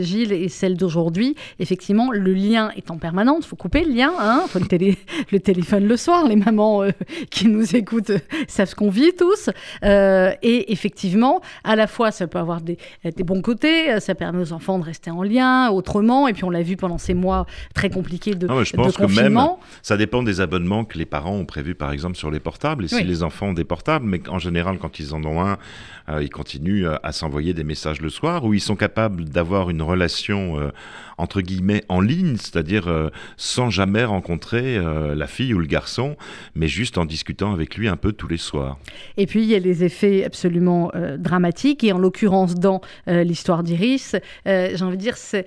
Gilles, 0.00 0.32
et 0.32 0.48
celle 0.48 0.76
d'aujourd'hui. 0.76 1.36
Effectivement, 1.58 2.10
le 2.10 2.32
lien 2.32 2.70
est 2.76 2.90
en 2.90 2.98
permanence. 2.98 3.44
Il 3.44 3.48
faut 3.48 3.56
couper 3.56 3.84
le 3.84 3.92
lien, 3.92 4.12
hein 4.18 4.44
faut 4.48 4.58
le, 4.58 4.66
le 5.32 5.40
téléphone 5.40 5.86
le 5.86 5.96
soir. 5.96 6.26
Les 6.26 6.36
mamans 6.50 6.82
euh, 6.82 6.90
qui 7.30 7.48
nous 7.48 7.76
écoutent 7.76 8.12
savent 8.48 8.68
ce 8.68 8.74
qu'on 8.74 8.90
vit 8.90 9.12
tous. 9.16 9.50
Euh, 9.84 10.32
et 10.42 10.72
effectivement, 10.72 11.40
à 11.64 11.76
la 11.76 11.86
fois, 11.86 12.10
ça 12.10 12.26
peut 12.26 12.38
avoir 12.38 12.60
des, 12.60 12.78
des, 13.04 13.24
bons 13.24 13.42
côtés, 13.42 13.98
ça 14.00 14.14
permet 14.14 14.40
aux 14.40 14.52
enfants 14.52 14.78
de 14.78 14.84
rester 14.84 15.10
en 15.10 15.22
lien 15.22 15.70
autrement. 15.70 16.28
Et 16.28 16.32
puis, 16.32 16.44
on 16.44 16.50
l'a 16.50 16.62
vu 16.62 16.76
pendant 16.76 16.98
ces 16.98 17.14
mois 17.14 17.46
très 17.74 17.90
compliqués 17.90 18.34
de, 18.34 18.46
non, 18.46 18.64
je 18.64 18.74
pense 18.74 18.96
Que 18.96 19.04
même, 19.04 19.38
ça 19.82 19.96
dépend 19.96 20.22
des 20.22 20.40
abonnements 20.40 20.84
que 20.84 20.98
les 20.98 21.06
parents 21.06 21.34
ont 21.34 21.44
prévus, 21.44 21.74
par 21.74 21.92
exemple, 21.92 22.16
sur 22.16 22.30
les 22.30 22.40
portables. 22.40 22.84
Et 22.84 22.88
si 22.88 23.04
les 23.04 23.22
enfants 23.22 23.48
ont 23.48 23.52
des 23.52 23.64
portables, 23.64 24.06
mais 24.06 24.20
en 24.28 24.38
général, 24.38 24.78
quand 24.78 24.98
ils 24.98 25.14
en 25.14 25.24
ont 25.24 25.42
un, 25.42 25.58
euh, 26.08 26.22
ils 26.22 26.30
continuent 26.30 26.86
à 27.02 27.12
s'envoyer 27.12 27.54
des 27.54 27.64
messages 27.64 28.00
le 28.00 28.10
soir, 28.10 28.44
où 28.44 28.54
ils 28.54 28.60
sont 28.60 28.76
capables 28.76 29.24
d'avoir 29.24 29.70
une 29.70 29.82
relation 29.82 30.70
entre 31.20 31.42
guillemets 31.42 31.84
en 31.88 32.00
ligne, 32.00 32.36
c'est-à-dire 32.36 32.88
euh, 32.88 33.10
sans 33.36 33.70
jamais 33.70 34.04
rencontrer 34.04 34.78
euh, 34.78 35.14
la 35.14 35.26
fille 35.26 35.52
ou 35.52 35.58
le 35.58 35.66
garçon, 35.66 36.16
mais 36.54 36.68
juste 36.68 36.98
en 36.98 37.04
discutant 37.04 37.52
avec 37.52 37.76
lui 37.76 37.88
un 37.88 37.96
peu 37.96 38.12
tous 38.12 38.28
les 38.28 38.36
soirs. 38.36 38.78
Et 39.16 39.26
puis 39.26 39.42
il 39.42 39.48
y 39.48 39.54
a 39.54 39.58
les 39.58 39.84
effets 39.84 40.24
absolument 40.24 40.90
euh, 40.94 41.16
dramatiques, 41.16 41.84
et 41.84 41.92
en 41.92 41.98
l'occurrence 41.98 42.54
dans 42.54 42.80
l'histoire 43.06 43.62
d'Iris, 43.62 44.16
j'ai 44.46 44.82
envie 44.82 44.96
de 44.96 45.02
dire, 45.02 45.16
c'est 45.16 45.46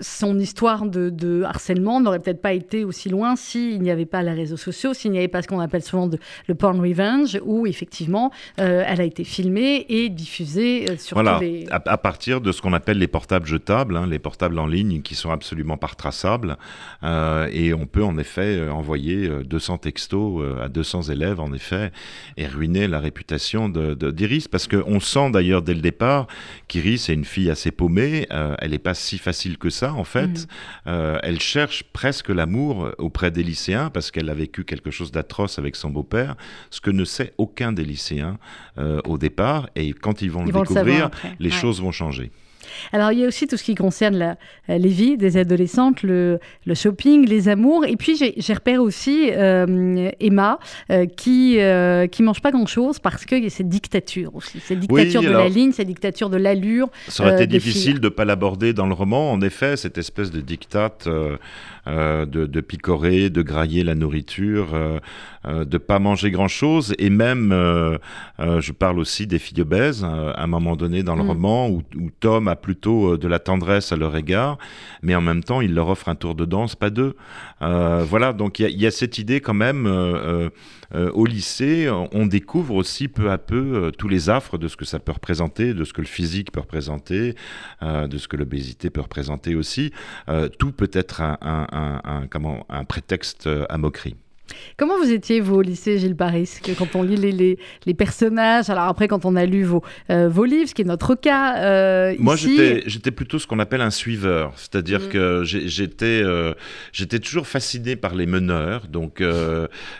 son 0.00 0.38
histoire 0.38 0.86
de, 0.86 1.42
harcèlement 1.42 2.00
n'aurait 2.00 2.18
peut-être 2.18 2.42
pas 2.42 2.52
été 2.52 2.84
aussi 2.84 3.08
loin 3.08 3.36
s'il 3.36 3.80
n'y 3.80 3.90
avait 3.90 4.06
pas 4.06 4.22
les 4.22 4.32
réseaux 4.32 4.56
sociaux, 4.56 4.94
s'il 4.94 5.10
n'y 5.12 5.18
avait 5.18 5.28
pas 5.28 5.42
ce 5.42 5.48
qu'on 5.48 5.60
appelle 5.60 5.82
souvent 5.82 6.06
de, 6.06 6.18
le 6.48 6.54
porn 6.54 6.80
revenge, 6.80 7.38
où 7.44 7.66
effectivement 7.66 8.30
elle 8.56 9.00
a 9.00 9.04
été 9.04 9.24
filmée 9.24 9.86
et 9.88 10.08
diffusée 10.08 10.86
sur 10.98 11.16
voilà, 11.16 11.38
les... 11.40 11.66
À, 11.70 11.82
à, 11.86 11.98
partir 11.98 12.40
de 12.40 12.52
ce 12.52 12.60
qu'on 12.60 12.72
appelle 12.72 12.98
les 12.98 13.08
portables 13.08 13.46
jetables, 13.46 13.96
hein, 13.96 14.06
les 14.06 14.18
portables 14.18 14.58
en 14.58 14.66
ligne 14.66 15.02
qui 15.02 15.14
sont 15.14 15.30
absolument 15.30 15.76
pas 15.76 15.88
retraçables. 15.88 16.56
Euh, 17.02 17.48
et 17.52 17.74
on 17.74 17.86
peut 17.86 18.04
en 18.04 18.18
effet 18.18 18.58
euh, 18.58 18.72
envoyer 18.72 19.28
200 19.44 19.74
euh, 19.74 19.76
textos 20.24 20.60
à 20.62 20.68
200 20.68 21.02
élèves, 21.10 21.40
en 21.40 21.52
effet, 21.52 21.92
et 22.36 22.46
ruiner 22.46 22.88
la 22.88 23.00
réputation 23.00 23.68
d'Iris. 23.68 24.48
Parce 24.48 24.68
qu'on 24.68 25.00
sent 25.00 25.30
d'ailleurs 25.30 25.62
dès 25.62 25.74
le 25.74 25.80
départ 25.80 26.26
qu'Iris 26.68 27.08
est 27.08 27.14
une 27.14 27.24
fille 27.24 27.50
assez 27.50 27.70
paumée. 27.70 28.26
elle 28.30 28.70
n'est 28.70 28.78
pas 28.78 28.94
si 28.94 29.18
facile 29.18 29.58
que 29.58 29.70
ça, 29.70 29.92
en 29.92 30.04
fait. 30.04 30.46
Mmh. 30.86 31.18
elle 31.22 31.40
cherche 31.40 31.84
presque 31.92 32.28
l'amour 32.28 32.90
auprès 32.98 33.30
des 33.30 33.42
lycéens 33.42 33.90
parce 33.90 34.10
qu'elle 34.10 34.30
a 34.30 34.34
vécu 34.34 34.64
quelque 34.64 34.90
chose 34.90 35.12
d'atroce 35.12 35.58
avec 35.58 35.76
son 35.76 35.90
beau-père, 35.90 36.36
ce 36.70 36.80
que 36.80 36.90
ne 36.90 37.04
sait 37.04 37.32
aucun 37.38 37.72
des 37.72 37.84
lycéens 37.84 38.38
au 39.04 39.18
départ. 39.18 39.68
Et 39.76 39.92
quand 39.92 40.22
ils 40.22 40.30
vont 40.30 40.44
le 40.44 40.52
découvrir, 40.52 41.10
les 41.38 41.50
choses 41.50 41.80
vont 41.80 41.92
changer. 41.92 42.30
Alors, 42.92 43.12
il 43.12 43.20
y 43.20 43.24
a 43.24 43.28
aussi 43.28 43.46
tout 43.46 43.56
ce 43.56 43.64
qui 43.64 43.74
concerne 43.74 44.16
la, 44.16 44.36
euh, 44.70 44.78
les 44.78 44.88
vies 44.88 45.16
des 45.16 45.36
adolescentes, 45.36 46.02
le, 46.02 46.38
le, 46.66 46.74
shopping, 46.74 47.26
les 47.26 47.48
amours. 47.48 47.84
Et 47.84 47.96
puis, 47.96 48.16
j'ai 48.16 48.52
repéré 48.52 48.78
aussi 48.78 49.30
euh, 49.32 50.10
Emma, 50.20 50.58
euh, 50.90 51.06
qui 51.06 51.56
ne 51.56 52.06
qui 52.06 52.22
mange 52.22 52.40
pas 52.40 52.50
grand-chose 52.50 52.98
parce 52.98 53.24
qu'il 53.24 53.42
y 53.42 53.46
a 53.46 53.50
cette 53.50 53.68
dictature 53.68 54.34
aussi. 54.34 54.60
Cette 54.60 54.80
dictature 54.80 55.22
de 55.22 55.28
la 55.28 55.48
ligne, 55.48 55.72
cette 55.72 55.88
dictature 55.88 56.30
de 56.30 56.36
l'allure. 56.36 56.88
Ça 57.08 57.24
aurait 57.24 57.34
été 57.34 57.46
difficile 57.46 58.00
de 58.00 58.06
ne 58.06 58.10
pas 58.10 58.24
l'aborder 58.24 58.72
dans 58.72 58.86
le 58.86 58.94
roman. 58.94 59.32
En 59.32 59.40
effet, 59.40 59.76
cette 59.76 59.98
espèce 59.98 60.30
de 60.30 60.40
dictate 60.40 61.08
de, 61.86 62.24
de, 62.24 62.60
picorer, 62.60 63.30
de 63.30 63.42
grailler 63.42 63.84
la 63.84 63.94
nourriture, 63.94 64.72
de 64.72 65.64
de 65.64 65.78
pas 65.78 65.98
manger 65.98 66.30
grand-chose. 66.30 66.94
Et 66.98 67.10
même, 67.10 67.50
je 68.38 68.72
parle 68.72 68.98
aussi 68.98 69.26
des 69.26 69.38
filles 69.38 69.60
obèses, 69.60 70.02
à 70.04 70.42
un 70.42 70.46
moment 70.46 70.76
donné 70.76 71.02
dans 71.02 71.16
le 71.16 71.24
mm. 71.24 71.28
roman, 71.28 71.68
où, 71.68 71.82
où 71.96 72.10
Tom 72.20 72.48
a 72.48 72.56
plutôt 72.56 73.12
euh, 73.12 73.18
de 73.18 73.28
la 73.28 73.38
tendresse 73.38 73.92
à 73.92 73.96
leur 73.96 74.16
égard, 74.16 74.58
mais 75.02 75.14
en 75.14 75.20
même 75.20 75.42
temps, 75.42 75.60
il 75.60 75.74
leur 75.74 75.88
offre 75.88 76.08
un 76.08 76.14
tour 76.14 76.34
de 76.34 76.44
danse, 76.44 76.74
pas 76.74 76.90
deux. 76.90 77.16
Euh, 77.62 78.04
voilà, 78.08 78.32
donc 78.32 78.58
il 78.58 78.80
y, 78.80 78.86
a 78.86 78.90
cette 78.90 79.18
idée 79.18 79.40
quand 79.40 79.54
même, 79.54 79.86
euh, 79.86 80.50
au 80.94 81.26
lycée, 81.26 81.88
on 82.12 82.26
découvre 82.26 82.74
aussi 82.74 83.08
peu 83.08 83.30
à 83.30 83.38
peu 83.38 83.92
tous 83.96 84.08
les 84.08 84.30
affres 84.30 84.58
de 84.58 84.68
ce 84.68 84.76
que 84.76 84.84
ça 84.84 84.98
peut 84.98 85.12
représenter, 85.12 85.74
de 85.74 85.84
ce 85.84 85.92
que 85.92 86.00
le 86.00 86.06
physique 86.06 86.52
peut 86.52 86.60
représenter, 86.60 87.34
de 87.82 88.18
ce 88.18 88.28
que 88.28 88.36
l'obésité 88.36 88.90
peut 88.90 89.00
représenter 89.00 89.54
aussi. 89.54 89.92
tout 90.58 90.72
peut 90.72 90.90
être 90.92 91.20
un, 91.20 92.26
un 92.68 92.84
prétexte 92.84 93.48
à 93.68 93.78
moquerie. 93.78 94.16
Comment 94.76 94.98
vous 94.98 95.10
étiez, 95.10 95.40
vous, 95.40 95.56
au 95.56 95.62
lycée 95.62 95.98
Gilles 95.98 96.16
Paris 96.16 96.50
Quand 96.78 96.96
on 96.96 97.02
lit 97.02 97.16
les, 97.16 97.58
les, 97.86 97.94
personnages, 97.94 98.70
alors 98.70 98.84
après, 98.84 99.08
quand 99.08 99.24
on 99.24 99.36
a 99.36 99.46
lu 99.46 99.62
vos, 99.62 99.82
euh, 100.10 100.28
vos 100.28 100.44
livres, 100.44 100.68
ce 100.68 100.74
qui 100.74 100.82
est 100.82 100.86
notre 100.86 101.14
cas. 101.14 101.58
Euh, 101.58 102.14
Moi, 102.18 102.36
j'étais 102.36 103.10
plutôt 103.10 103.38
ce 103.38 103.46
qu'on 103.46 103.58
appelle 103.58 103.80
un 103.80 103.90
suiveur. 103.90 104.52
C'est-à-dire 104.56 105.00
mm. 105.00 105.08
que 105.08 105.42
j'étais 105.44 106.22
euh, 106.24 106.54
j'étais 106.92 107.20
toujours 107.20 107.46
fasciné 107.46 107.96
par 107.96 108.14
les 108.14 108.26
meneurs, 108.26 108.88
donc 108.88 109.22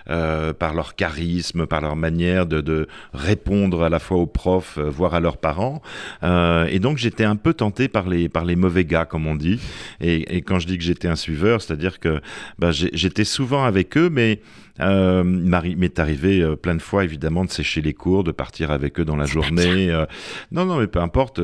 par 0.07 0.75
leur 0.75 0.97
charisme, 0.97 1.67
par 1.67 1.81
leur 1.81 1.97
manière 1.97 2.47
de, 2.47 2.61
de, 2.61 2.89
répondre 3.13 3.83
à 3.83 3.89
la 3.89 3.99
fois 3.99 4.19
aux 4.19 4.27
profs, 4.27 4.79
voire 4.79 5.15
à 5.15 5.21
leurs 5.21 5.39
parents. 5.39 5.83
et 6.23 6.79
donc, 6.81 6.99
j'étais 6.99 7.25
un 7.25 7.37
peu 7.37 7.55
tenté 7.55 7.89
par 7.89 8.09
les, 8.09 8.29
par 8.29 8.45
les 8.45 8.57
mauvais 8.57 8.85
gars, 8.85 9.05
comme 9.05 9.27
on 9.27 9.37
dit. 9.37 9.61
Et, 10.01 10.37
et 10.37 10.43
quand 10.43 10.59
je 10.59 10.67
dis 10.67 10.79
que 10.79 10.85
j'étais 10.85 11.09
un 11.09 11.17
suiveur, 11.17 11.63
c'est-à-dire 11.63 12.01
que 12.01 12.21
bah, 12.59 12.71
j'étais 12.73 13.25
souvent 13.25 13.65
avec 13.65 13.97
eux, 13.97 14.11
mais 14.11 14.34
mais 14.35 14.41
Euh, 14.81 15.23
m'est 15.23 16.00
arrivé 16.00 16.40
euh, 16.40 16.57
plein 16.57 16.75
de 16.75 16.83
fois, 16.83 17.04
évidemment, 17.04 17.45
de 17.45 17.50
sécher 17.50 17.81
les 17.81 17.95
cours, 17.95 18.25
de 18.25 18.33
partir 18.33 18.73
avec 18.73 18.99
eux 18.99 19.04
dans 19.04 19.14
la 19.14 19.26
journée. 19.26 19.90
Euh. 19.90 20.04
non, 20.50 20.64
non, 20.64 20.78
mais 20.78 20.88
peu 20.88 21.00
importe. 21.00 21.40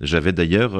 J'avais 0.00 0.32
d'ailleurs, 0.32 0.78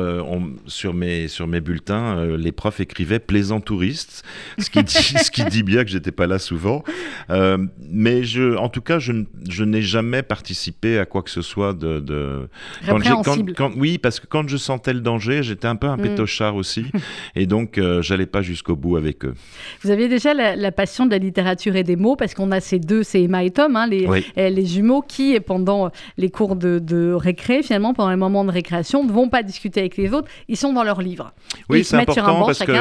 sur, 0.67 0.95
mes, 0.95 1.29
sur 1.29 1.47
mes 1.47 1.61
bulletins, 1.61 2.25
les 2.37 2.53
profs 2.53 2.81
écrivaient 2.81 3.19
plaisant 3.19 3.61
touriste, 3.61 4.25
ce 4.59 4.71
qui 4.71 4.83
dit, 4.83 4.93
ce 5.25 5.31
qui 5.31 5.45
dit 5.45 5.63
bien 5.63 5.85
que 5.85 5.91
j'étais 5.91 6.13
pas 6.13 6.27
là 6.27 6.39
souvent. 6.39 6.85
mais 7.29 8.23
je, 8.23 8.57
en 8.57 8.69
tout 8.69 8.81
cas, 8.81 8.99
je, 8.99 9.13
je 9.49 9.65
n'ai 9.65 9.83
jamais 9.83 10.23
participé 10.23 10.99
à 10.99 11.07
quoi 11.07 11.23
que 11.23 11.31
ce 11.31 11.43
soit 11.43 11.73
de. 11.73 12.01
de... 12.01 12.49
Quand 12.87 13.01
quand, 13.23 13.55
quand, 13.57 13.73
oui, 13.77 13.99
parce 13.99 14.21
que 14.21 14.27
quand 14.27 14.49
je 14.49 14.57
sentais 14.57 14.93
le 14.93 15.01
danger, 15.01 15.43
j'étais 15.43 15.67
un 15.67 15.77
peu 15.77 15.89
un 15.89 15.97
mm. 15.97 16.03
pétochard 16.03 16.55
aussi. 16.55 16.87
et 17.35 17.47
donc, 17.47 17.81
j'allais 18.01 18.27
pas 18.27 18.43
jusqu'au 18.43 18.77
bout 18.77 18.97
avec 18.97 19.25
eux. 19.25 19.35
Vous 19.83 19.91
aviez 19.91 20.09
déjà 20.09 20.35
la, 20.35 20.55
la 20.55 20.73
passion 20.73 21.07
de 21.07 21.11
la 21.11 21.19
littérature 21.19 21.75
et 21.75 21.85
des 21.89 21.97
mots, 21.97 22.17
parce 22.17 22.35
qu'on 22.35 22.53
a 22.53 22.61
ces 22.61 22.79
deux, 22.79 23.03
c'est 23.03 23.23
Emma 23.23 23.43
et 23.43 23.51
Tom, 23.51 23.75
hein, 23.75 23.87
les, 23.87 24.07
euh, 24.07 24.49
les, 24.51 24.67
jumeaux, 24.67 25.03
qui, 25.03 25.39
pendant 25.41 25.91
les 26.19 26.31
cours 26.31 26.55
de, 26.55 26.79
de, 26.79 27.13
récré, 27.13 27.63
finalement, 27.63 27.95
pendant 27.95 28.11
les 28.11 28.17
moments 28.17 28.45
de 28.45 28.51
récréation, 28.51 29.05
ne 29.05 29.11
vont 29.11 29.29
pas 29.29 29.43
discuter 29.43 29.81
avec 29.81 29.97
les 29.97 30.13
autres, 30.13 30.29
ils 30.49 30.57
sont 30.57 30.73
dans 30.73 30.85
leur 30.85 31.01
livre. 31.01 31.33
Oui, 31.71 31.83
c'est 31.83 31.97
important 31.97 32.45
parce 32.45 32.59
qu'il 32.59 32.75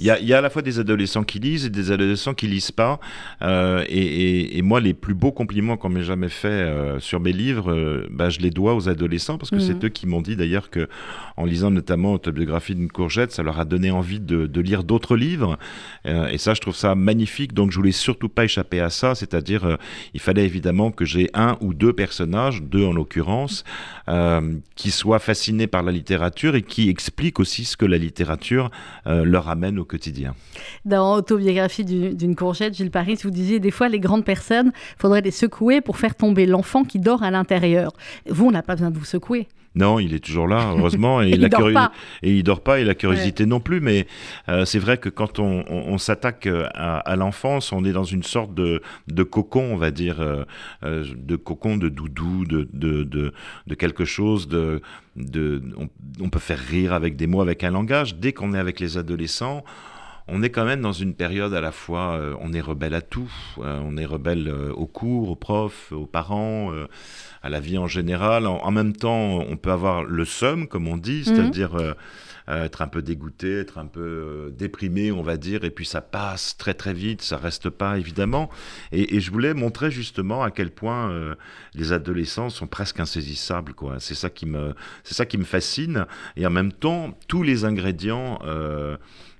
y, 0.00 0.10
a, 0.10 0.20
y 0.20 0.32
a 0.32 0.38
à 0.38 0.40
la 0.40 0.48
fois 0.48 0.62
des 0.62 0.78
adolescents 0.78 1.24
qui 1.24 1.40
lisent 1.40 1.66
et 1.66 1.70
des 1.70 1.90
adolescents 1.90 2.34
qui 2.34 2.46
lisent 2.46 2.70
pas. 2.70 3.00
Euh, 3.42 3.84
et, 3.88 4.58
et, 4.58 4.62
moi, 4.62 4.80
les 4.80 4.94
plus 4.94 5.14
beaux 5.14 5.32
compliments 5.32 5.76
qu'on 5.76 5.88
m'ait 5.88 6.04
jamais 6.04 6.28
fait 6.28 6.48
euh, 6.48 7.00
sur 7.00 7.18
mes 7.18 7.32
livres, 7.32 8.06
bah, 8.10 8.30
je 8.30 8.38
les 8.38 8.50
dois 8.50 8.76
aux 8.76 8.88
adolescents, 8.88 9.38
parce 9.38 9.50
que 9.50 9.58
c'est 9.58 9.74
mhm. 9.74 9.86
eux 9.86 9.88
qui 9.88 10.06
m'ont 10.06 10.22
dit 10.22 10.36
d'ailleurs 10.36 10.70
que, 10.70 10.88
en 11.36 11.44
lisant 11.44 11.70
notamment 11.70 12.12
Autobiographie 12.12 12.76
d'une 12.76 12.92
courgette, 12.92 13.32
ça 13.32 13.42
leur 13.42 13.58
a 13.58 13.64
donné 13.64 13.90
envie 13.90 14.20
de, 14.20 14.46
de 14.46 14.60
lire 14.60 14.84
d'autres 14.84 15.16
livres. 15.16 15.58
et 16.04 16.38
ça, 16.38 16.54
je 16.54 16.60
trouve 16.60 16.76
ça 16.76 16.94
magnifique. 16.94 17.54
Donc, 17.54 17.72
je 17.72 17.76
voulais 17.76 17.90
surtout 17.90 18.28
pas 18.28 18.44
échapper 18.52 18.80
à 18.80 18.90
ça, 18.90 19.14
c'est-à-dire 19.14 19.64
euh, 19.64 19.76
il 20.14 20.20
fallait 20.20 20.44
évidemment 20.44 20.90
que 20.90 21.04
j'ai 21.04 21.30
un 21.32 21.56
ou 21.60 21.72
deux 21.72 21.92
personnages, 21.92 22.62
deux 22.62 22.84
en 22.84 22.92
l'occurrence, 22.92 23.64
euh, 24.08 24.56
qui 24.76 24.90
soient 24.90 25.18
fascinés 25.18 25.66
par 25.66 25.82
la 25.82 25.92
littérature 25.92 26.54
et 26.54 26.62
qui 26.62 26.90
expliquent 26.90 27.40
aussi 27.40 27.64
ce 27.64 27.76
que 27.76 27.86
la 27.86 27.98
littérature 27.98 28.70
euh, 29.06 29.24
leur 29.24 29.48
amène 29.48 29.78
au 29.78 29.84
quotidien. 29.84 30.34
Dans 30.84 31.16
Autobiographie 31.16 31.84
d'une 31.84 32.36
courgette, 32.36 32.74
Gilles 32.74 32.90
Paris, 32.90 33.18
vous 33.22 33.30
disiez 33.30 33.58
des 33.58 33.70
fois 33.70 33.88
les 33.88 34.00
grandes 34.00 34.24
personnes, 34.24 34.72
faudrait 34.98 35.22
les 35.22 35.30
secouer 35.30 35.80
pour 35.80 35.96
faire 35.96 36.14
tomber 36.14 36.46
l'enfant 36.46 36.84
qui 36.84 36.98
dort 36.98 37.22
à 37.22 37.30
l'intérieur. 37.30 37.92
Vous, 38.28 38.46
on 38.46 38.50
n'a 38.50 38.62
pas 38.62 38.74
besoin 38.74 38.90
de 38.90 38.98
vous 38.98 39.04
secouer. 39.04 39.48
Non, 39.74 39.98
il 39.98 40.12
est 40.14 40.20
toujours 40.20 40.46
là, 40.46 40.72
heureusement, 40.76 41.22
et, 41.22 41.30
il, 41.30 41.48
dort 41.48 41.72
pas. 41.72 41.92
et 42.22 42.30
il 42.36 42.42
dort 42.42 42.60
pas, 42.60 42.80
et 42.80 42.84
la 42.84 42.94
curiosité 42.94 43.46
non 43.46 43.60
plus. 43.60 43.80
Mais 43.80 44.06
euh, 44.48 44.64
c'est 44.64 44.78
vrai 44.78 44.98
que 44.98 45.08
quand 45.08 45.38
on, 45.38 45.98
s'attaque 45.98 46.46
euh, 46.46 46.68
à, 46.74 47.16
l'enfance, 47.16 47.72
on 47.72 47.84
est 47.84 47.92
dans 47.92 48.04
une 48.04 48.22
sorte 48.22 48.54
de, 48.54 48.80
cocon, 49.22 49.72
on 49.72 49.76
va 49.76 49.90
dire, 49.90 50.20
euh, 50.20 50.44
de 50.82 51.36
cocon, 51.36 51.76
de 51.76 51.88
doudou, 51.88 52.44
de, 52.44 52.68
de, 52.72 53.74
quelque 53.74 54.04
chose 54.04 54.48
de, 54.48 54.82
on, 56.20 56.28
peut 56.28 56.38
faire 56.38 56.58
rire 56.58 56.92
avec 56.92 57.16
des 57.16 57.26
mots, 57.26 57.40
avec 57.40 57.64
un 57.64 57.70
langage. 57.70 58.16
Dès 58.16 58.32
qu'on 58.32 58.54
est 58.54 58.58
avec 58.58 58.80
les 58.80 58.98
adolescents, 58.98 59.64
on 60.28 60.42
est 60.42 60.50
quand 60.50 60.64
même 60.64 60.80
dans 60.80 60.92
une 60.92 61.14
période 61.14 61.54
à 61.54 61.60
la 61.60 61.72
fois, 61.72 62.20
on 62.40 62.52
est 62.52 62.60
rebelle 62.60 62.94
à 62.94 63.02
tout, 63.02 63.30
on 63.56 63.96
est 63.96 64.04
rebelle 64.04 64.52
aux 64.74 64.86
cours, 64.86 65.30
aux 65.30 65.36
profs, 65.36 65.92
aux 65.92 66.06
parents 66.06 66.72
à 67.42 67.48
la 67.48 67.60
vie 67.60 67.78
en 67.78 67.88
général. 67.88 68.46
En, 68.46 68.70
même 68.70 68.94
temps, 68.94 69.40
on 69.40 69.56
peut 69.56 69.72
avoir 69.72 70.04
le 70.04 70.24
somme, 70.24 70.68
comme 70.68 70.88
on 70.88 70.96
dit, 70.96 71.18
mhm. 71.18 71.24
c'est-à-dire 71.24 71.74
euh, 71.74 71.92
euh, 72.48 72.64
être 72.64 72.82
un 72.82 72.88
peu 72.88 73.02
dégoûté, 73.02 73.58
être 73.58 73.78
un 73.78 73.86
peu 73.86 74.00
euh, 74.00 74.50
déprimé, 74.50 75.10
on 75.10 75.22
va 75.22 75.36
dire, 75.36 75.64
et 75.64 75.70
puis 75.70 75.84
ça 75.84 76.00
passe 76.00 76.56
très 76.56 76.74
très 76.74 76.92
vite, 76.92 77.22
ça 77.22 77.36
reste 77.36 77.68
pas 77.68 77.98
évidemment. 77.98 78.48
Et, 78.92 79.20
je 79.20 79.30
voulais 79.30 79.54
montrer 79.54 79.90
justement 79.90 80.42
à 80.42 80.50
quel 80.50 80.70
point 80.70 81.34
les 81.74 81.92
adolescents 81.92 82.50
sont 82.50 82.66
presque 82.66 82.98
insaisissables, 82.98 83.74
quoi. 83.74 83.96
C'est 83.98 84.14
ça 84.14 84.30
qui 84.30 84.46
me, 84.46 84.74
c'est 85.04 85.14
ça 85.14 85.26
qui 85.26 85.38
me 85.38 85.44
fascine. 85.44 86.06
Et 86.36 86.46
en 86.46 86.50
même 86.50 86.72
temps, 86.72 87.16
tous 87.28 87.42
les 87.42 87.64
ingrédients. 87.64 88.38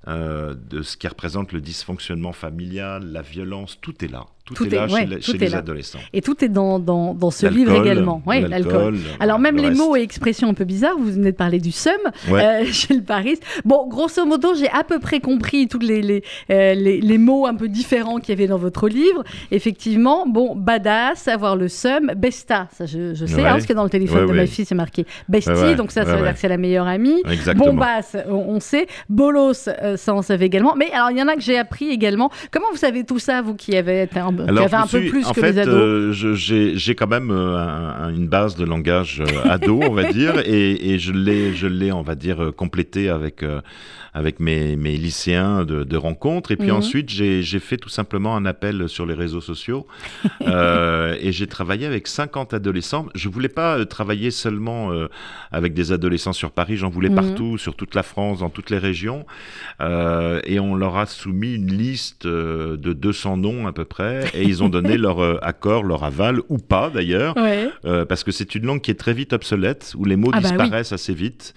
De 0.06 0.82
ce 0.82 0.96
qui 0.96 1.06
représente 1.08 1.52
le 1.52 1.60
dysfonctionnement 1.60 2.32
familial, 2.32 3.04
la 3.04 3.22
violence, 3.22 3.78
tout 3.80 4.04
est 4.04 4.08
là. 4.08 4.26
Tout, 4.44 4.66
est 4.66 4.70
là 4.70 4.88
chez, 5.20 5.38
les 5.38 5.54
adolescents. 5.54 6.00
Et 6.12 6.20
tout 6.20 6.44
est 6.44 6.48
dans, 6.48 6.80
dans, 6.80 7.14
dans 7.14 7.30
ce 7.30 7.46
livre 7.46 7.80
également. 7.80 8.22
Oui, 8.26 8.40
l'alcool. 8.40 8.98
Alors 9.20 9.38
même 9.38 9.56
les 9.56 9.70
mots 9.70 9.96
et 9.96 10.00
expressions 10.00 10.48
un 10.48 10.54
peu 10.54 10.64
bizarres, 10.64 10.96
vous 10.98 11.12
venez 11.12 11.30
de 11.30 11.36
parler 11.36 11.60
du 11.60 11.70
seum 11.70 11.92
euh, 12.30 12.64
chez 12.72 12.94
le 12.94 13.02
Paris. 13.02 13.38
Bon, 13.64 13.86
grosso 13.88 14.24
modo, 14.26 14.54
j'ai 14.54 14.68
à 14.70 14.82
peu 14.82 14.98
près 14.98 15.20
compris 15.20 15.68
tous 15.68 15.78
les, 15.78 16.02
les, 16.02 16.24
euh, 16.50 16.74
les, 16.74 17.00
les, 17.00 17.18
mots 17.18 17.46
un 17.46 17.54
peu 17.54 17.68
différents 17.68 18.18
qu'il 18.18 18.30
y 18.30 18.32
avait 18.32 18.48
dans 18.48 18.58
votre 18.58 18.88
livre. 18.88 19.22
Effectivement, 19.52 20.26
bon, 20.26 20.56
badass, 20.56 21.28
avoir 21.28 21.54
le 21.54 21.68
seum, 21.68 22.12
besta, 22.16 22.68
ça 22.72 22.84
je, 22.84 23.14
je 23.14 23.26
sais, 23.26 23.44
hein, 23.44 23.52
parce 23.52 23.66
que 23.66 23.72
dans 23.72 23.84
le 23.84 23.90
téléphone 23.90 24.26
de 24.26 24.32
ma 24.32 24.46
fille, 24.46 24.64
c'est 24.64 24.74
marqué 24.74 25.06
bestie, 25.28 25.76
donc 25.76 25.92
ça, 25.92 26.04
ça 26.04 26.16
veut 26.16 26.24
dire 26.24 26.34
que 26.34 26.40
c'est 26.40 26.48
la 26.48 26.58
meilleure 26.58 26.86
amie. 26.86 27.22
Bombasse, 27.54 28.16
on, 28.28 28.34
on, 28.34 28.60
sait. 28.60 28.86
Bolos, 29.08 29.68
euh, 29.68 29.96
ça 29.96 30.14
on 30.14 30.22
savait 30.22 30.46
également. 30.46 30.74
Mais 30.76 30.90
alors, 30.92 31.10
il 31.10 31.18
y 31.18 31.22
en 31.22 31.28
a 31.28 31.34
que 31.34 31.40
j'ai 31.40 31.58
appris 31.58 31.90
également. 31.90 32.30
Comment 32.50 32.66
vous 32.72 32.78
savez 32.78 33.04
tout 33.04 33.18
ça, 33.18 33.40
vous 33.40 33.54
qui 33.54 33.76
avez 33.76 34.02
été 34.02 34.18
un 34.18 34.31
alors, 34.40 34.74
un 34.74 34.86
peu 34.86 35.00
plus 35.06 35.26
en 35.26 35.32
que 35.32 35.40
fait, 35.40 35.52
les 35.52 35.58
ados. 35.58 36.24
Euh, 36.24 36.34
j'ai 36.74 36.94
quand 36.94 37.06
même 37.06 37.30
euh, 37.30 38.08
une 38.10 38.28
base 38.28 38.56
de 38.56 38.64
langage 38.64 39.20
euh, 39.20 39.50
ado, 39.50 39.80
on 39.82 39.92
va 39.92 40.12
dire, 40.12 40.38
et, 40.44 40.92
et 40.92 40.98
je 40.98 41.12
l'ai, 41.12 41.92
on 41.92 42.02
va 42.02 42.14
dire, 42.14 42.52
complété 42.56 43.08
avec 43.08 43.44
avec 44.14 44.40
mes, 44.40 44.76
mes 44.76 44.96
lycéens 44.96 45.64
de, 45.64 45.84
de 45.84 45.96
rencontres. 45.96 46.50
Et 46.50 46.56
puis 46.56 46.68
mhm. 46.68 46.76
ensuite, 46.76 47.08
j'ai 47.08 47.58
fait 47.58 47.78
tout 47.78 47.88
simplement 47.88 48.36
un 48.36 48.44
appel 48.44 48.88
sur 48.88 49.06
les 49.06 49.14
réseaux 49.14 49.40
sociaux 49.40 49.86
euh, 50.42 51.16
et 51.20 51.32
j'ai 51.32 51.46
travaillé 51.46 51.86
avec 51.86 52.06
50 52.06 52.52
adolescents. 52.52 53.06
Je 53.14 53.28
voulais 53.28 53.48
pas 53.48 53.84
travailler 53.86 54.30
seulement 54.30 54.92
euh, 54.92 55.08
avec 55.50 55.72
des 55.72 55.92
adolescents 55.92 56.32
sur 56.32 56.50
Paris, 56.50 56.76
j'en 56.76 56.90
voulais 56.90 57.08
mhm. 57.08 57.14
partout, 57.14 57.58
sur 57.58 57.74
toute 57.74 57.94
la 57.94 58.02
France, 58.02 58.40
dans 58.40 58.50
toutes 58.50 58.70
les 58.70 58.78
régions. 58.78 59.24
Euh, 59.80 60.40
et 60.44 60.60
on 60.60 60.74
leur 60.74 60.98
a 60.98 61.06
soumis 61.06 61.54
une 61.54 61.72
liste 61.72 62.26
de 62.26 62.76
200 62.76 63.38
noms 63.38 63.66
à 63.66 63.72
peu 63.72 63.84
près 63.84 64.21
et 64.34 64.42
ils 64.42 64.62
ont 64.62 64.68
donné 64.68 64.96
leur 64.96 65.44
accord, 65.44 65.82
leur 65.82 66.04
aval 66.04 66.40
ou 66.48 66.58
pas 66.58 66.90
d'ailleurs, 66.90 67.36
ouais. 67.36 67.70
parce 68.06 68.24
que 68.24 68.32
c'est 68.32 68.54
une 68.54 68.66
langue 68.66 68.80
qui 68.80 68.90
est 68.90 68.98
très 68.98 69.12
vite 69.12 69.32
obsolète, 69.32 69.94
où 69.96 70.04
les 70.04 70.16
mots 70.16 70.30
ah 70.32 70.40
bah 70.40 70.48
disparaissent 70.48 70.92
assez 70.92 71.14
vite. 71.14 71.54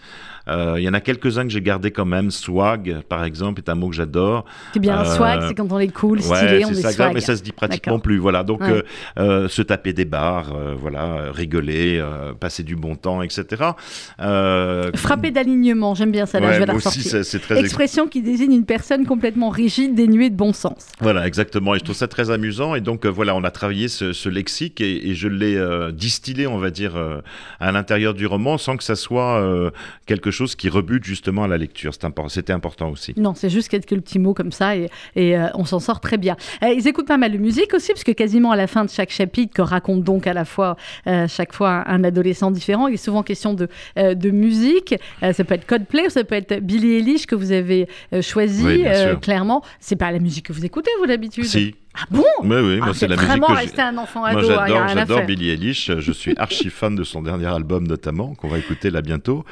Il 0.47 0.81
y 0.81 0.89
en 0.89 0.93
a 0.93 1.01
quelques-uns 1.01 1.43
que 1.43 1.49
j'ai 1.49 1.61
gardés 1.61 1.91
quand 1.91 2.05
même, 2.05 2.31
swag, 2.31 3.01
par 3.09 3.23
exemple, 3.23 3.61
est 3.61 3.69
un 3.69 3.75
mot 3.75 3.89
que 3.89 3.95
j'adore. 3.95 4.45
C'est 4.73 4.79
bien, 4.79 4.99
euh, 4.99 5.05
swag, 5.05 5.45
c'est 5.47 5.55
quand 5.55 5.71
on 5.71 5.79
est 5.79 5.87
cool, 5.87 6.21
stylé, 6.21 6.65
on 6.65 6.71
est, 6.71 6.75
ça, 6.75 6.91
swag. 6.91 7.13
Mais 7.13 7.21
ça 7.21 7.35
se 7.35 7.43
dit 7.43 7.51
pratiquement 7.51 7.99
plus. 7.99 8.17
Voilà, 8.17 8.43
donc 8.43 8.61
euh, 8.61 8.81
euh, 9.17 9.47
se 9.47 9.61
taper 9.61 9.93
des 9.93 10.05
barres, 10.05 10.53
voilà, 10.77 11.31
rigoler, 11.31 12.03
passer 12.39 12.63
du 12.63 12.75
bon 12.75 12.95
temps, 12.95 13.21
etc. 13.21 13.63
Frapper 14.17 15.31
d'alignement, 15.31 15.95
j'aime 15.95 16.11
bien 16.11 16.25
ça. 16.25 16.39
Là, 16.39 16.53
je 16.53 16.59
vais 16.59 16.65
la 16.65 16.73
ressortir. 16.73 17.21
Très 17.41 17.59
Expression 17.59 18.07
qui 18.07 18.21
désigne 18.21 18.53
une 18.53 18.65
personne 18.65 19.05
complètement 19.05 19.49
rigide, 19.49 19.95
dénuée 19.95 20.29
de 20.29 20.35
bon 20.35 20.53
sens. 20.53 20.87
Voilà, 20.99 21.27
exactement. 21.27 21.75
Et 21.75 21.79
je 21.79 21.83
trouve 21.83 21.95
ça 21.95 22.07
très 22.07 22.29
amusant. 22.29 22.75
Et 22.75 22.81
donc 22.81 23.05
voilà, 23.05 23.35
on 23.35 23.43
a 23.43 23.51
travaillé 23.51 23.87
ce, 23.87 24.29
lexique 24.29 24.81
et, 24.81 25.15
je 25.15 25.27
l'ai 25.27 25.59
distillé, 25.93 26.47
on 26.47 26.57
va 26.57 26.69
dire, 26.69 26.93
à 27.59 27.71
l'intérieur 27.71 28.13
du 28.13 28.25
roman, 28.25 28.57
sans 28.57 28.77
que 28.77 28.83
ça 28.83 28.95
soit 28.95 29.71
quelque 30.05 30.31
chose 30.35 30.55
qui 30.55 30.69
rebute 30.69 31.03
justement 31.03 31.43
à 31.43 31.47
la 31.47 31.57
lecture. 31.57 31.93
C'était 32.27 32.53
important 32.53 32.89
aussi. 32.89 33.13
Non, 33.17 33.33
c'est 33.35 33.49
juste 33.49 33.69
quelques 33.69 33.95
petits 33.95 34.19
mots 34.19 34.33
comme 34.33 34.51
ça 34.51 34.75
et, 34.75 34.89
euh, 35.17 35.47
on 35.55 35.65
s'en 35.65 35.79
sort 35.79 35.99
très 35.99 36.17
bien. 36.17 36.35
Euh, 36.63 36.73
ils 36.75 36.87
écoutent 36.87 37.07
pas 37.07 37.17
mal 37.17 37.31
de 37.31 37.37
musique 37.37 37.73
aussi, 37.73 37.91
parce 37.91 38.03
que 38.03 38.11
quasiment 38.11 38.51
à 38.51 38.55
la 38.55 38.67
fin 38.67 38.85
de 38.85 38.89
chaque 38.89 39.11
chapitre, 39.11 39.53
que 39.53 39.61
raconte 39.61 40.03
donc 40.03 40.27
à 40.27 40.33
la 40.33 40.45
fois 40.45 40.75
euh, 41.07 41.27
chaque 41.27 41.53
fois 41.53 41.83
un 41.87 42.03
adolescent 42.03 42.51
différent, 42.51 42.87
il 42.87 42.95
est 42.95 42.97
souvent 42.97 43.23
question 43.23 43.53
de, 43.53 43.67
de 43.95 44.29
musique. 44.31 44.95
ça 45.21 45.43
peut 45.43 45.55
être 45.55 45.65
Coldplay, 45.65 46.09
ça 46.09 46.23
peut 46.23 46.35
être 46.35 46.59
Billie 46.59 46.95
Eilish 46.95 47.25
que 47.25 47.35
vous 47.35 47.51
avez 47.51 47.87
choisi. 48.21 48.65
Oui, 48.65 48.85
clairement, 49.21 49.63
c'est 49.79 49.95
pas 49.95 50.11
la 50.11 50.19
musique 50.19 50.47
que 50.47 50.53
vous 50.53 50.65
écoutez, 50.65 50.91
vous 50.99 51.07
d'habitude 51.07 51.45
Si. 51.45 51.75
Ah 51.97 52.05
bon 52.11 52.23
Oui, 52.41 52.57
oui, 52.57 52.77
moi 52.77 52.87
ah, 52.89 52.93
c'est 52.93 53.07
la 53.07 53.15
musique 53.15 53.29
vraiment 53.29 53.47
resté 53.47 53.81
un 53.81 53.97
enfant 53.97 54.23
ado. 54.23 54.39
Moi 54.39 54.47
j'adore, 54.47 54.87
j'adore 54.89 55.21
Billie 55.21 55.51
Eilish. 55.51 55.91
Je 55.97 56.11
suis 56.11 56.33
archi 56.37 56.69
fan 56.69 56.95
de 56.95 57.03
son 57.03 57.21
dernier 57.21 57.47
album 57.47 57.87
notamment, 57.87 58.35
qu'on 58.35 58.49
va 58.49 58.57
écouter 58.57 58.89
là 58.89 59.01
bientôt. 59.01 59.45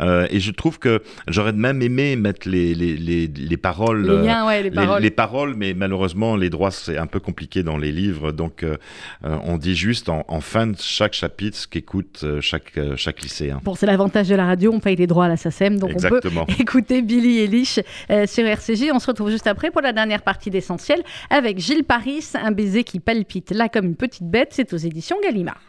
Euh, 0.00 0.26
et 0.30 0.40
je 0.40 0.50
trouve 0.50 0.78
que 0.78 1.02
j'aurais 1.28 1.52
même 1.52 1.80
aimé 1.80 2.16
mettre 2.16 2.48
les, 2.48 2.74
les, 2.74 2.96
les, 2.96 3.26
les 3.26 3.56
paroles, 3.56 4.06
les, 4.06 4.26
liens, 4.26 4.46
ouais, 4.46 4.62
les, 4.62 4.70
paroles. 4.70 5.02
les, 5.02 5.10
paroles, 5.10 5.54
mais 5.56 5.72
malheureusement 5.74 6.36
les 6.36 6.50
droits 6.50 6.70
c'est 6.70 6.98
un 6.98 7.06
peu 7.06 7.20
compliqué 7.20 7.62
dans 7.62 7.78
les 7.78 7.92
livres, 7.92 8.32
donc 8.32 8.62
euh, 8.62 8.76
euh 9.24 9.36
on 9.44 9.56
dit 9.58 9.76
juste 9.76 10.08
en, 10.08 10.24
en, 10.28 10.40
fin 10.40 10.66
de 10.66 10.76
chaque 10.78 11.12
chapitre 11.12 11.56
ce 11.56 11.66
qu'écoute 11.66 12.24
chaque 12.40 12.78
chaque 12.96 13.22
lycéen. 13.22 13.60
Bon, 13.64 13.74
c'est 13.74 13.86
l'avantage 13.86 14.28
de 14.28 14.34
la 14.34 14.46
radio, 14.46 14.72
on 14.72 14.80
paye 14.80 14.96
les 14.96 15.06
droits 15.06 15.26
à 15.26 15.28
la 15.28 15.36
SACEM, 15.36 15.78
donc 15.78 15.90
Exactement. 15.90 16.42
on 16.42 16.46
peut 16.46 16.52
écouter 16.60 17.02
Billie 17.02 17.40
Eilish 17.40 17.80
sur 18.26 18.46
RCJ. 18.46 18.90
On 18.92 18.98
se 18.98 19.06
retrouve 19.06 19.30
juste 19.30 19.46
après 19.46 19.70
pour 19.70 19.80
la 19.80 19.92
dernière 19.92 20.22
partie 20.22 20.50
d'essentiel 20.50 21.02
avec 21.30 21.58
Gilles 21.58 21.85
Paris, 21.86 22.24
un 22.34 22.50
baiser 22.50 22.84
qui 22.84 23.00
palpite 23.00 23.52
là 23.52 23.68
comme 23.68 23.86
une 23.86 23.96
petite 23.96 24.28
bête, 24.28 24.50
c'est 24.52 24.72
aux 24.72 24.76
éditions 24.76 25.16
Gallimard. 25.22 25.60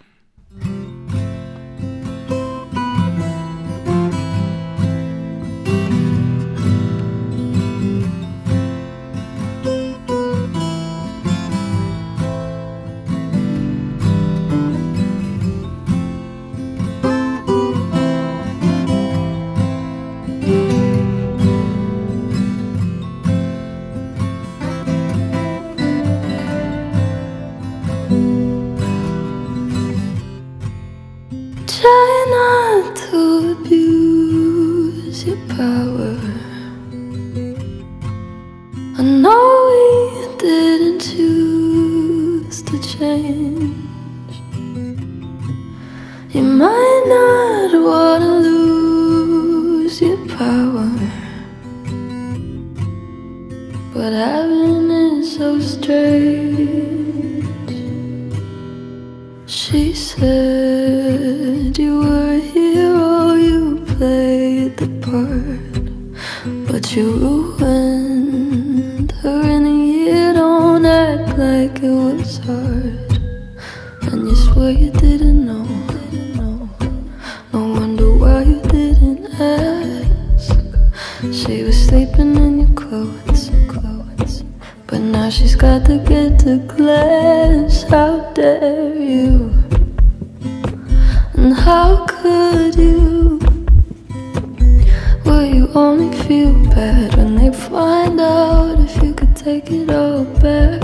Only 95.75 96.15
feel 96.23 96.53
bad 96.69 97.15
when 97.15 97.35
they 97.35 97.51
find 97.51 98.19
out 98.19 98.79
if 98.79 99.03
you 99.03 99.13
could 99.13 99.35
take 99.35 99.69
it 99.69 99.89
all 99.89 100.23
back? 100.41 100.81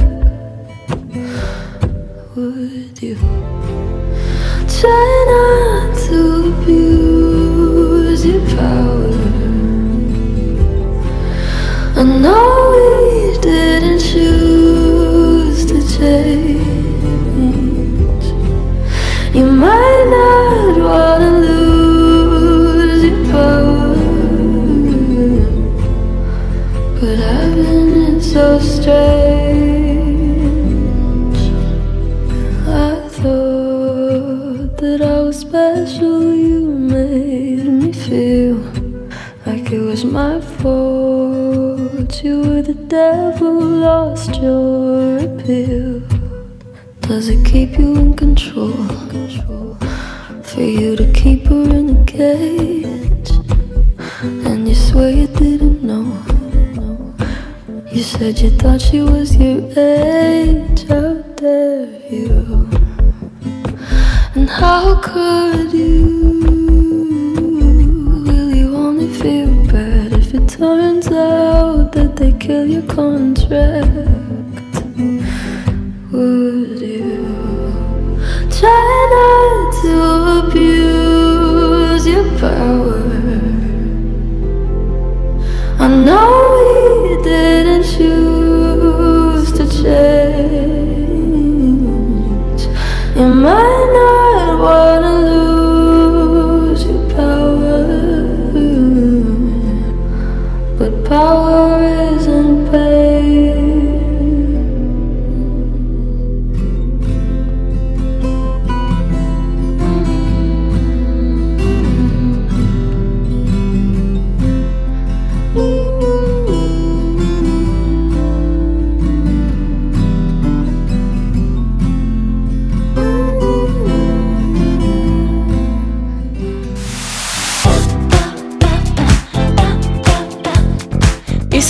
Would 2.35 3.01
you? 3.01 3.15
Try 4.79 5.09
not 5.33 5.97
to 6.07 6.19
abuse 6.53 8.25
your 8.25 8.41
power. 8.57 9.13
I 11.95 12.03
know 12.03 12.53
we 12.73 13.39
didn't 13.39 13.99
choose 13.99 15.65
to 15.65 15.77
change. 15.97 16.63
You 19.33 19.45
might 19.45 20.05
not 20.17 20.77
wanna 20.77 21.32
so 28.33 28.57
strange. 28.57 28.97
I 32.67 33.07
thought 33.09 34.77
that 34.77 35.01
I 35.03 35.21
was 35.21 35.37
special, 35.39 36.33
you 36.33 36.65
made 36.65 37.63
me 37.63 37.93
feel 37.93 38.55
like 39.45 39.71
it 39.71 39.81
was 39.81 40.03
my 40.03 40.41
fault. 40.41 42.23
You 42.23 42.41
were 42.41 42.63
the 42.63 42.79
devil, 42.87 43.53
lost 43.53 44.41
your 44.41 45.19
appeal. 45.19 46.01
Does 47.01 47.29
it 47.29 47.45
keep 47.45 47.77
you 47.77 47.95
in 47.97 48.15
control? 48.15 48.73
For 50.41 50.61
you 50.61 50.95
to 50.95 51.11
keep 51.13 51.45
her 51.47 51.69
in 51.79 51.97
a 51.97 52.05
cage, 52.05 53.31
and 54.23 54.67
you 54.67 54.73
swear 54.73 55.11
you 55.11 55.27
didn't 55.27 55.83
know. 55.83 56.32
You 57.93 58.01
said 58.01 58.39
you 58.39 58.49
thought 58.49 58.81
she 58.81 59.01
was 59.01 59.35
your 59.35 59.61
age. 59.77 60.87
How 60.87 61.13
dare 61.37 61.85
you? 62.09 62.67
And 64.33 64.49
how 64.49 64.99
could 64.99 65.71
you? 65.71 66.41
Will 68.25 68.49
you 68.49 68.75
only 68.75 69.07
feel 69.13 69.53
bad 69.71 70.11
if 70.13 70.33
it 70.33 70.49
turns 70.49 71.05
out 71.09 71.91
that 71.91 72.15
they 72.15 72.31
kill 72.39 72.65
your 72.65 72.81
contract? 72.87 74.12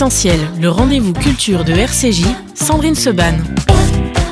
Le 0.06 0.68
rendez-vous 0.68 1.14
culture 1.14 1.64
de 1.64 1.72
RCJ, 1.72 2.26
Sandrine 2.56 2.94
Seban. 2.94 3.53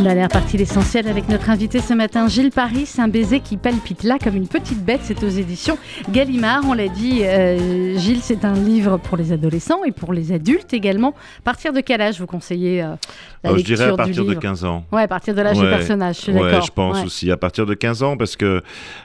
Dernière 0.04 0.30
partie 0.30 0.58
l'essentiel 0.58 1.08
avec 1.08 1.30
notre 1.30 1.50
invité 1.52 1.80
ce 1.80 1.94
matin, 1.94 2.28
Gilles 2.28 2.50
Paris, 2.50 2.90
un 2.98 3.08
baiser 3.08 3.40
qui 3.40 3.56
palpite 3.56 4.04
là 4.04 4.18
comme 4.22 4.36
une 4.36 4.48
petite 4.48 4.84
bête. 4.84 5.02
C'est 5.04 5.24
aux 5.24 5.30
éditions 5.30 5.78
Gallimard. 6.10 6.64
On 6.68 6.74
l'a 6.74 6.88
dit, 6.88 7.22
euh, 7.24 7.98
Gilles, 8.00 8.20
c'est 8.22 8.44
un 8.44 8.54
livre 8.54 8.98
pour 8.98 9.16
les 9.16 9.32
adolescents 9.32 9.84
et 9.86 9.92
pour 9.92 10.12
les 10.14 10.32
adultes 10.32 10.74
également. 10.74 11.10
À 11.40 11.42
partir 11.44 11.72
de 11.72 11.82
quel 11.82 12.02
âge 12.02 12.20
vous 12.20 12.26
conseillez 12.26 12.82
euh, 12.82 12.96
la 13.44 13.54
Oh, 13.54 13.58
je 13.58 13.64
dirais 13.64 13.84
à 13.86 13.92
du 13.92 13.98
partir 13.98 14.24
de 14.26 14.30
livre? 14.30 14.42
15 14.42 14.66
ans. 14.66 14.84
Ouais, 14.92 15.04
à 15.04 15.08
partir 15.08 15.36
de 15.36 15.42
l'âge 15.42 15.58
du 15.58 15.64
Ouais. 15.64 15.70
personnage, 15.70 16.16
je 16.18 16.22
suis 16.22 16.32
Ouais, 16.34 16.42
d'accord. 16.42 16.66
je 16.66 16.72
pense 16.72 16.98
Ouais. 16.98 17.06
aussi 17.06 17.32
à 17.32 17.38
partir 17.38 17.66
de 17.68 17.74
15 17.76 18.02
ans 18.04 18.18
parce 18.18 18.36
que 18.36 18.64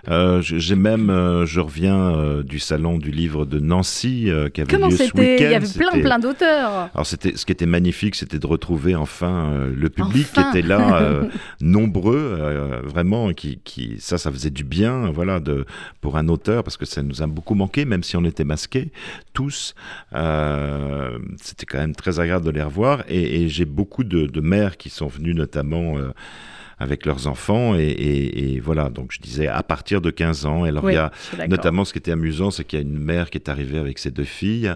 euh, 0.09 0.41
j'ai 0.43 0.77
même, 0.77 1.11
euh, 1.11 1.45
je 1.47 1.61
reviens 1.61 1.97
euh, 1.99 2.43
du 2.43 2.59
salon 2.59 2.97
du 2.99 3.11
livre 3.11 3.45
de 3.45 3.59
Nancy 3.61 4.31
euh, 4.31 4.49
qui 4.49 4.63
avait 4.63 4.71
Comment 4.73 4.89
lieu 4.89 4.97
ce 4.97 5.03
week-end. 5.05 5.37
Il 5.41 5.51
y 5.51 5.55
avait 5.55 5.67
plein, 5.69 6.01
plein 6.01 6.19
d'auteurs. 6.19 6.89
Alors 6.95 7.07
c'était, 7.07 7.37
ce 7.37 7.45
qui 7.45 7.53
était 7.53 7.67
magnifique, 7.67 8.15
c'était 8.15 8.39
de 8.39 8.47
retrouver 8.47 8.95
enfin 8.97 9.51
euh, 9.53 9.73
le 9.77 9.89
public 9.91 10.27
Enfin. 10.33 10.51
qui 10.53 10.59
était 10.59 10.69
là, 10.69 10.86
euh, 11.01 11.25
nombreux, 11.61 12.37
euh, 12.40 12.81
vraiment, 12.85 13.33
qui, 13.33 13.61
qui, 13.64 13.96
ça, 13.99 14.18
ça 14.18 14.31
faisait 14.31 14.51
du 14.51 14.64
bien, 14.64 15.11
voilà, 15.11 15.40
de, 15.40 15.64
pour 16.01 16.16
un 16.16 16.29
auteur, 16.29 16.62
parce 16.64 16.77
que 16.77 16.85
ça 16.87 17.03
nous 17.03 17.22
a 17.22 17.27
beaucoup 17.27 17.55
manqué, 17.55 17.85
même 17.85 18.03
si 18.03 18.16
on 18.16 18.25
était 18.25 18.44
masqués, 18.44 18.90
tous. 19.33 19.75
Euh, 20.14 21.18
c'était 21.40 21.66
quand 21.66 21.79
même 21.79 21.94
très 21.94 22.20
agréable 22.20 22.44
de 22.46 22.51
les 22.51 22.62
revoir, 22.62 23.05
et, 23.09 23.42
et 23.42 23.49
j'ai 23.49 23.64
beaucoup 23.64 24.05
de, 24.05 24.27
de 24.27 24.40
mères 24.40 24.77
qui 24.77 24.90
sont 24.90 25.07
venues 25.09 25.35
notamment. 25.35 25.96
avec 26.79 27.07
leurs 27.07 27.27
enfants 27.27 27.75
et, 27.75 27.85
et- 27.85 28.55
et 28.57 28.61
voilà 28.61 28.90
donc 28.90 29.11
je 29.11 29.18
disais 29.18 29.46
à 29.46 29.62
partir 29.62 30.03
de 30.03 30.11
15 30.11 30.44
ans 30.44 30.64
alors 30.64 30.85
Oui, 30.85 30.92
il 30.92 30.96
y 30.96 30.99
a. 30.99 31.11
Notamment, 31.49 31.87
ce 31.87 31.94
qui 31.94 31.99
était 32.01 32.12
amusant, 32.12 32.51
c'est 32.51 32.64
qu'il 32.64 32.79
y 32.79 32.83
a 32.83 32.85
une 32.85 32.99
mère 32.99 33.31
qui 33.31 33.38
est 33.38 33.49
arrivée 33.49 33.79
avec 33.79 33.99
ses 33.99 34.11
deux 34.11 34.25
filles. 34.25 34.75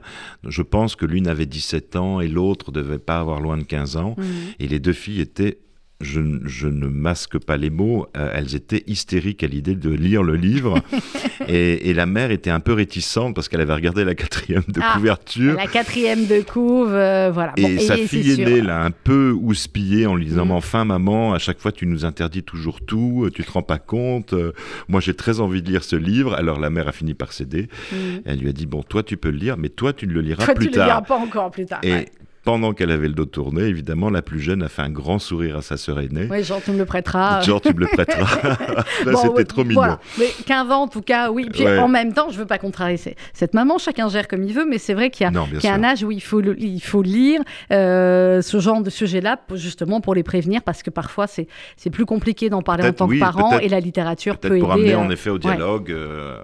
Je 0.49 0.63
pense 0.63 0.97
que 0.97 1.05
l'une 1.05 1.29
avait 1.29 1.45
17 1.45 1.97
ans 1.97 2.21
et 2.23 2.29
l'autre 2.29 2.73
devait 2.73 2.99
pas 2.99 3.21
avoir 3.21 3.41
loin 3.43 3.59
de 3.59 3.65
15 3.65 3.99
ans. 3.99 4.15
Mhm. 4.17 4.25
Et 4.61 4.67
les 4.69 4.79
deux 4.81 4.95
filles 4.95 5.21
étaient, 5.21 5.59
je, 6.01 6.21
je 6.45 6.67
ne 6.67 6.87
masque 6.89 7.39
pas 7.39 7.57
les 7.57 7.71
mots, 7.71 8.07
euh, 8.17 8.31
elles 8.35 8.55
étaient 8.55 8.83
hystériques 8.87 9.43
à 9.45 9.47
l'idée 9.47 9.75
de 9.75 9.91
lire 9.91 10.23
le 10.23 10.35
livre. 10.37 10.83
et, 11.49 11.91
et 11.91 11.95
la 11.95 12.07
mère 12.07 12.31
était 12.31 12.51
un 12.51 12.61
peu 12.61 12.73
réticente 12.73 13.35
parce 13.35 13.49
qu'elle 13.49 13.61
avait 13.61 13.75
regardé 13.75 14.05
la 14.05 14.15
quatrième 14.15 14.63
de 14.69 14.81
Ah, 14.83 14.95
couverture. 14.95 15.55
La 15.57 15.67
quatrième 15.67 16.27
de 16.27 16.41
couve, 16.43 16.93
euh, 16.95 17.31
voilà. 17.33 17.53
Et 17.57 17.79
sa 17.79 17.97
fille 17.97 18.35
sûr. 18.37 18.47
aînée 18.49 18.61
l'a 18.63 18.83
un 18.83 18.91
peu 18.91 19.31
houspillée 19.39 20.07
en 20.07 20.15
lui 20.15 20.27
disant. 20.27 20.47
Mais 20.47 20.53
Enfin, 20.55 20.85
maman, 20.85 21.33
à 21.35 21.39
chaque 21.39 21.59
fois, 21.61 21.73
tu 21.73 21.87
nous 21.87 22.05
interdis 22.05 22.43
toujours 22.43 22.81
tout, 22.81 23.25
euh, 23.27 23.31
tu 23.31 23.45
te 23.45 23.51
rends 23.53 23.63
pas 23.63 23.79
compte. 23.79 24.33
euh, 24.33 24.53
Moi, 24.89 25.01
j'ai 25.01 25.15
très 25.15 25.41
envie 25.41 25.63
de 25.63 25.71
lire 25.71 25.85
ce 25.85 25.97
livre. 25.97 26.35
Alors, 26.35 26.59
la 26.61 26.71
mère 26.71 26.89
a 26.89 26.93
fini 26.93 27.15
par 27.15 27.33
céder. 27.33 27.69
Mhm. 27.93 28.23
Elle 28.25 28.39
lui 28.41 28.49
a 28.49 28.53
dit 28.53 28.67
Bon, 28.67 28.83
toi, 28.83 29.03
tu 29.03 29.17
peux 29.17 29.31
le 29.31 29.37
lire, 29.39 29.57
mais 29.57 29.69
toi, 29.69 29.93
tu 29.93 30.07
ne 30.07 30.13
le 30.13 30.21
liras 30.23 30.45
Toi, 30.45 30.55
plus 30.55 30.67
tu 30.67 30.73
le 30.73 30.77
liras 30.83 30.87
tard. 31.01 31.03
pas 31.05 31.17
encore 31.17 31.51
plus 31.51 31.67
tard. 31.67 31.81
Et 31.83 31.93
ouais. 31.93 32.09
Pendant 32.45 32.73
qu'elle 32.73 32.91
avait 32.91 33.09
le 33.09 33.15
dos 33.15 33.27
tourné, 33.27 33.65
évidemment, 33.65 34.09
la 34.09 34.23
plus 34.23 34.41
jeune 34.41 34.63
a 34.63 34.69
fait 34.69 34.81
un 34.83 34.89
grand 34.91 35.19
sourire 35.19 35.59
à 35.59 35.63
sa 35.63 35.77
sœur 35.77 36.01
aînée. 36.01 36.27
Oui, 36.31 36.43
genre, 36.43 36.61
tu 36.65 36.71
me 36.71 36.79
le 36.79 36.87
prêteras. 36.87 37.41
Genre, 37.43 37.61
tu 37.61 37.75
me 37.75 37.81
le 37.81 37.87
prêteras. 37.87 38.43
Là, 39.05 39.13
Bon, 39.13 39.19
c'était 39.19 39.29
ouais, 39.35 39.45
trop 39.45 39.63
mignon. 39.63 39.75
Voilà. 39.81 40.01
Mais 40.19 40.29
15 40.47 40.71
ans, 40.71 40.83
en 40.83 40.89
tout 40.89 41.03
cas, 41.03 41.31
oui. 41.31 41.49
Puis 41.53 41.65
Ouais. 41.65 41.79
en 41.79 41.89
même 41.89 42.13
temps, 42.15 42.31
je 42.31 42.39
veux 42.39 42.47
pas 42.47 42.59
contrarier 42.59 42.99
cette 43.35 43.53
maman. 43.55 43.77
Chacun 43.79 44.09
gère 44.09 44.27
comme 44.27 44.43
il 44.43 44.55
veut, 44.55 44.65
mais 44.65 44.79
c'est 44.79 44.95
vrai 44.95 45.11
qu'il 45.11 45.25
y 45.25 45.27
a, 45.27 45.31
Non, 45.31 45.45
bien 45.45 45.59
qu'il 45.61 45.69
y 45.69 45.73
a 45.73 45.75
sûr. 45.75 45.85
un 45.85 45.85
âge 45.85 46.03
où 46.03 46.11
il 46.11 46.21
faut, 46.23 46.41
le- 46.41 46.59
il 46.59 46.81
faut 46.81 47.03
lire 47.03 47.41
euh, 47.73 48.41
ce 48.43 48.59
genre 48.59 48.83
de 48.83 48.91
sujet-là, 48.91 49.39
justement 49.55 50.01
pour 50.01 50.15
les 50.15 50.23
prévenir, 50.23 50.63
parce 50.63 50.83
que 50.83 50.91
parfois, 50.91 51.27
c'est 51.27 51.47
c'est 51.77 51.91
plus 51.91 52.07
compliqué 52.07 52.49
d'en 52.51 52.63
parler 52.63 52.89
en 52.89 52.93
tant 52.93 53.07
oui, 53.07 53.17
que 53.19 53.21
parent, 53.25 53.59
et 53.59 53.69
la 53.69 53.81
littérature 53.81 54.39
peut 54.39 54.49
aider. 54.49 54.61
pour 54.61 54.73
amener 54.73 54.95
euh, 54.95 54.99
en 54.99 55.11
effet 55.11 55.31
au 55.31 55.35
ouais. 55.35 55.39
dialogue. 55.41 55.91
euh, 55.91 56.39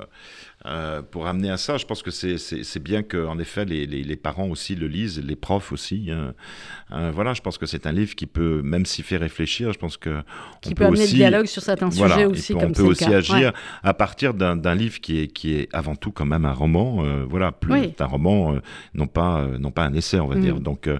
euh, 0.67 1.01
pour 1.01 1.29
amener 1.29 1.51
à 1.51 1.59
ça. 1.59 1.77
Je 1.77 1.87
pense 1.87 2.03
que 2.03 2.11
c'est 2.11 2.83
bien 2.83 3.05
que, 3.05 3.25
en 3.25 3.39
effet, 3.39 3.65
les, 3.65 3.87
les, 3.87 4.17
parents 4.17 4.49
aussi 4.49 4.75
le 4.75 4.89
lisent, 4.89 5.23
les 5.25 5.37
profs 5.37 5.71
aussi. 5.71 6.09
Hein. 6.11 6.35
Euh, 6.91 7.13
voilà, 7.15 7.35
je 7.35 7.41
pense 7.41 7.57
que 7.57 7.67
c'est 7.67 7.87
un 7.87 7.93
livre 7.93 8.17
qui 8.17 8.27
peut, 8.27 8.63
même 8.65 8.85
s'y 8.85 9.03
fait 9.03 9.17
réfléchir, 9.17 9.73
je 9.73 9.79
pense 9.79 9.97
que 9.97 10.23
qui 10.63 10.75
peut, 10.75 10.87
amener 10.87 11.07
le 11.07 11.13
dialogue 11.13 11.47
sur 11.47 11.63
certains 11.63 11.91
sujets 11.91 12.25
aussi. 12.25 12.53
on 12.55 12.73
peut 12.73 12.83
aussi 12.83 13.05
agir 13.05 13.53
à 13.85 13.95
partir 13.95 14.35
d'un 14.35 14.75
livre 14.75 15.01
qui 15.01 15.21
est, 15.21 15.29
qui 15.29 15.55
est 15.55 15.69
avant 15.73 15.95
tout 15.95 16.11
quand 16.11 16.27
même 16.27 16.45
un 16.45 16.53
roman. 16.53 17.05
Euh, 17.05 17.25
voilà, 17.29 17.53
plus 17.53 17.91
un 18.01 18.07
roman, 18.07 18.57
non 18.95 19.07
pas 19.07 19.47
non 19.61 19.71
pas 19.71 19.85
un 19.85 19.95
essai, 19.95 20.19
on 20.19 20.27
va 20.27 20.37
mm. 20.37 20.41
dire. 20.41 20.61
Donc, 20.61 20.91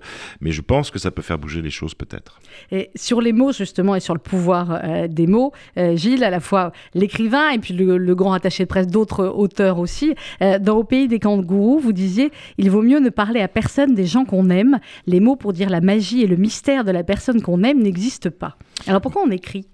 mais 0.41 0.53
je 0.53 0.61
pense 0.61 0.93
que 0.93 1.01
ça 1.01 1.11
peut 1.11 1.23
faire 1.23 1.39
bouger 1.39 1.61
les 1.61 1.71
choses 1.71 1.95
peut-être. 1.95 2.41
Et 2.71 2.91
sur 2.95 3.21
les 3.21 3.33
mots 3.33 3.53
justement 3.53 3.97
et 3.97 4.01
sur 4.01 4.15
le 4.15 4.21
pouvoir 4.21 5.09
des 5.09 5.27
mots, 5.27 5.53
Gilles, 5.95 6.23
à 6.23 6.31
la 6.31 6.41
fois 6.41 6.73
l'écrivain 6.95 7.51
et 7.51 7.59
puis 7.59 7.75
le, 7.75 7.99
le 7.99 8.15
grand 8.15 8.33
attaché 8.33 8.63
de 8.63 8.69
presse 8.69 8.87
d'autres 8.87 9.27
auteurs 9.27 9.56
aussi. 9.61 10.15
Euh, 10.43 10.59
dans 10.59 10.77
Au 10.77 10.85
pays 10.85 11.09
des 11.09 11.19
kangourous, 11.19 11.79
vous 11.79 11.93
disiez 11.93 12.31
il 12.59 12.71
vaut 12.71 12.83
mieux 12.83 13.01
ne 13.01 13.09
parler 13.09 13.41
à 13.41 13.49
personne 13.49 13.95
des 13.95 14.07
gens 14.07 14.25
qu'on 14.25 14.51
aime. 14.51 14.79
Les 15.07 15.21
mots 15.21 15.37
pour 15.37 15.53
dire 15.53 15.71
la 15.71 15.81
magie 15.81 16.23
et 16.23 16.27
le 16.27 16.37
mystère 16.37 16.85
de 16.85 16.91
la 16.91 17.03
personne 17.03 17.43
qu'on 17.43 17.63
aime 17.63 17.83
n'existent 17.83 18.31
pas. 18.31 18.57
Alors 18.87 19.01
pourquoi 19.01 19.23
on 19.27 19.31
écrit? 19.31 19.67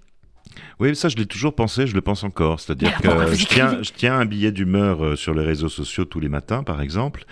Oui, 0.81 0.97
ça, 0.97 1.09
je 1.09 1.17
l'ai 1.17 1.27
toujours 1.27 1.55
pensé, 1.55 1.87
je 1.87 1.95
le 1.95 2.01
pense 2.01 2.25
encore. 2.25 2.61
C'est-à-dire 2.61 2.97
que 3.01 3.09
je 3.35 3.47
tiens, 3.47 3.83
je 3.83 3.91
tiens, 3.95 4.19
un 4.19 4.25
billet 4.25 4.53
d'humeur 4.53 5.05
euh, 5.05 5.17
sur 5.17 5.35
les 5.35 5.45
réseaux 5.45 5.69
sociaux 5.69 6.05
tous 6.05 6.21
les 6.21 6.29
matins, 6.29 6.63
par 6.63 6.81
exemple. 6.81 7.25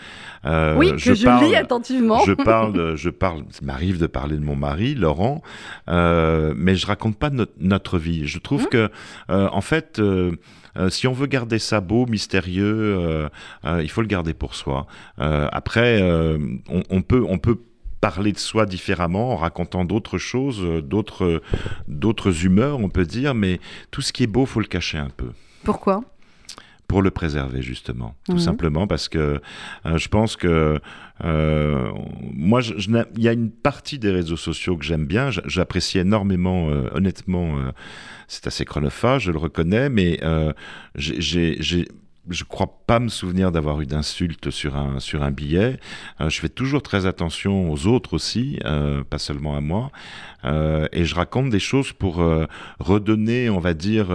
Euh, 0.44 0.76
oui, 0.76 0.92
que 0.92 0.98
je, 0.98 1.14
je 1.14 1.44
lis 1.44 1.56
attentivement. 1.56 2.20
Je 2.24 2.32
parle, 2.44 2.96
je 2.96 3.10
parle, 3.10 3.44
ça 3.50 3.64
m'arrive 3.64 3.98
de 3.98 4.06
parler 4.06 4.36
de 4.36 4.44
mon 4.44 4.56
mari, 4.56 4.94
Laurent, 4.94 5.42
euh, 5.88 6.54
mais 6.56 6.76
je 6.76 6.86
raconte 6.86 7.18
pas 7.18 7.30
notre 7.58 7.98
vie. 7.98 8.26
Je 8.26 8.38
trouve 8.38 8.64
mmh. 8.64 8.68
que, 8.68 8.90
en 9.28 9.60
fait, 9.60 10.00
si 10.88 11.06
on 11.06 11.12
veut 11.12 11.26
garder 11.26 11.58
ça 11.58 11.80
beau, 11.80 12.06
mystérieux, 12.06 13.28
il 13.64 13.90
faut 13.90 14.02
le 14.02 14.06
garder 14.06 14.34
pour 14.34 14.54
soi. 14.54 14.86
après, 15.18 16.02
on, 16.68 16.82
on, 16.88 17.02
peut, 17.02 17.24
on 17.28 17.38
peut 17.38 17.58
parler 18.00 18.32
de 18.32 18.38
soi 18.38 18.66
différemment 18.66 19.32
en 19.32 19.36
racontant 19.36 19.84
d'autres 19.84 20.18
choses, 20.18 20.62
euh, 20.62 20.82
d'autres, 20.82 21.42
d'autres 21.88 22.44
humeurs, 22.44 22.78
on 22.80 22.88
peut 22.88 23.04
dire, 23.04 23.34
mais 23.34 23.60
tout 23.90 24.00
ce 24.00 24.12
qui 24.12 24.22
est 24.24 24.26
beau, 24.26 24.46
faut 24.46 24.60
le 24.60 24.66
cacher 24.66 24.98
un 24.98 25.10
peu. 25.10 25.30
Pourquoi? 25.64 26.02
Pour 26.88 27.02
le 27.02 27.12
préserver 27.12 27.62
justement, 27.62 28.16
tout 28.24 28.40
simplement 28.40 28.88
parce 28.88 29.08
que 29.08 29.40
euh, 29.86 29.96
je 29.96 30.08
pense 30.08 30.34
que 30.34 30.80
euh, 31.24 31.92
moi, 32.34 32.62
il 32.62 33.22
y 33.22 33.28
a 33.28 33.32
une 33.32 33.52
partie 33.52 34.00
des 34.00 34.10
réseaux 34.10 34.36
sociaux 34.36 34.76
que 34.76 34.84
j'aime 34.84 35.06
bien, 35.06 35.30
j'apprécie 35.30 36.00
énormément, 36.00 36.66
honnêtement, 36.92 37.58
c'est 38.26 38.48
assez 38.48 38.64
chronophage, 38.64 39.22
je 39.26 39.30
le 39.30 39.38
reconnais, 39.38 39.88
mais 39.88 40.18
j'ai 40.96 41.86
je 42.28 42.44
crois 42.44 42.80
pas 42.86 43.00
me 43.00 43.08
souvenir 43.08 43.50
d'avoir 43.50 43.80
eu 43.80 43.86
d'insultes 43.86 44.50
sur 44.50 44.76
un, 44.76 45.00
sur 45.00 45.22
un 45.22 45.30
billet. 45.30 45.78
Euh, 46.20 46.28
je 46.28 46.40
fais 46.40 46.48
toujours 46.48 46.82
très 46.82 47.06
attention 47.06 47.70
aux 47.70 47.86
autres 47.86 48.14
aussi, 48.14 48.58
euh, 48.64 49.02
pas 49.04 49.18
seulement 49.18 49.56
à 49.56 49.60
moi. 49.60 49.90
Euh, 50.44 50.86
et 50.92 51.04
je 51.04 51.14
raconte 51.14 51.50
des 51.50 51.58
choses 51.58 51.92
pour 51.92 52.22
redonner, 52.78 53.50
on 53.50 53.58
va 53.58 53.74
dire, 53.74 54.08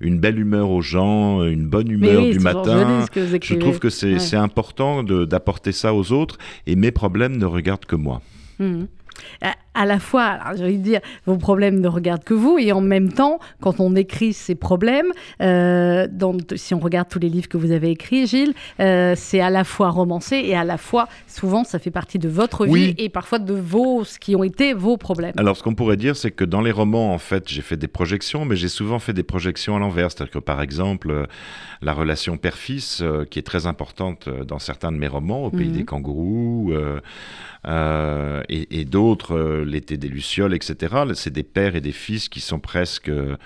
une 0.00 0.18
belle 0.18 0.38
humeur 0.38 0.70
aux 0.70 0.82
gens, 0.82 1.42
une 1.44 1.66
bonne 1.66 1.90
humeur 1.90 2.22
du 2.22 2.38
matin. 2.38 3.06
je 3.14 3.54
trouve 3.54 3.78
que 3.78 3.90
c'est 3.90 4.36
important 4.36 5.02
d'apporter 5.02 5.72
ça 5.72 5.94
aux 5.94 6.12
autres. 6.12 6.38
Et 6.66 6.76
mes 6.76 6.90
problèmes 6.90 7.36
ne 7.36 7.46
regardent 7.46 7.86
que 7.86 7.96
moi. 7.96 8.22
Mmh 8.58 8.84
à 9.74 9.86
la 9.86 9.98
fois, 9.98 10.38
j'ai 10.56 10.64
envie 10.64 10.78
de 10.78 10.82
dire, 10.82 11.00
vos 11.26 11.36
problèmes 11.36 11.80
ne 11.80 11.88
regardent 11.88 12.24
que 12.24 12.34
vous, 12.34 12.58
et 12.58 12.72
en 12.72 12.80
même 12.80 13.12
temps, 13.12 13.38
quand 13.60 13.80
on 13.80 13.94
écrit 13.96 14.32
ces 14.32 14.54
problèmes, 14.54 15.06
euh, 15.40 16.06
si 16.56 16.74
on 16.74 16.78
regarde 16.78 17.08
tous 17.08 17.18
les 17.18 17.28
livres 17.28 17.48
que 17.48 17.56
vous 17.56 17.72
avez 17.72 17.90
écrits, 17.90 18.26
Gilles, 18.26 18.54
euh, 18.80 19.14
c'est 19.16 19.40
à 19.40 19.50
la 19.50 19.64
fois 19.64 19.90
romancé 19.90 20.36
et 20.36 20.54
à 20.54 20.64
la 20.64 20.76
fois, 20.76 21.08
souvent, 21.26 21.64
ça 21.64 21.78
fait 21.78 21.90
partie 21.90 22.18
de 22.18 22.28
votre 22.28 22.66
vie 22.66 22.94
et 22.98 23.08
parfois 23.08 23.38
de 23.38 23.54
vos, 23.54 24.04
ce 24.04 24.18
qui 24.18 24.36
ont 24.36 24.44
été 24.44 24.74
vos 24.74 24.96
problèmes. 24.96 25.32
Alors, 25.38 25.56
ce 25.56 25.62
qu'on 25.62 25.74
pourrait 25.74 25.96
dire, 25.96 26.16
c'est 26.16 26.30
que 26.30 26.44
dans 26.44 26.60
les 26.60 26.72
romans, 26.72 27.12
en 27.14 27.18
fait, 27.18 27.48
j'ai 27.48 27.62
fait 27.62 27.76
des 27.76 27.88
projections, 27.88 28.44
mais 28.44 28.56
j'ai 28.56 28.68
souvent 28.68 28.98
fait 28.98 29.12
des 29.12 29.22
projections 29.22 29.76
à 29.76 29.78
l'envers. 29.78 30.10
C'est-à-dire 30.10 30.32
que, 30.32 30.38
par 30.38 30.60
exemple, 30.60 31.10
euh, 31.10 31.26
la 31.80 31.94
relation 31.94 32.36
père-fils, 32.36 33.02
qui 33.30 33.38
est 33.38 33.42
très 33.42 33.66
importante 33.66 34.28
dans 34.28 34.58
certains 34.58 34.92
de 34.92 34.96
mes 34.96 35.08
romans, 35.08 35.44
Au 35.46 35.50
pays 35.50 35.68
mhm. 35.68 35.76
des 35.76 35.84
kangourous, 35.84 36.72
et, 37.66 38.80
et 38.80 38.84
d'autres 38.84 39.61
l'été 39.64 39.96
des 39.96 40.08
Lucioles, 40.08 40.54
etc. 40.54 40.94
C'est 41.14 41.32
des 41.32 41.42
pères 41.42 41.76
et 41.76 41.80
des 41.80 41.92
fils 41.92 42.28
qui 42.28 42.40
sont 42.40 42.60
presque 42.60 43.08
euh, 43.08 43.36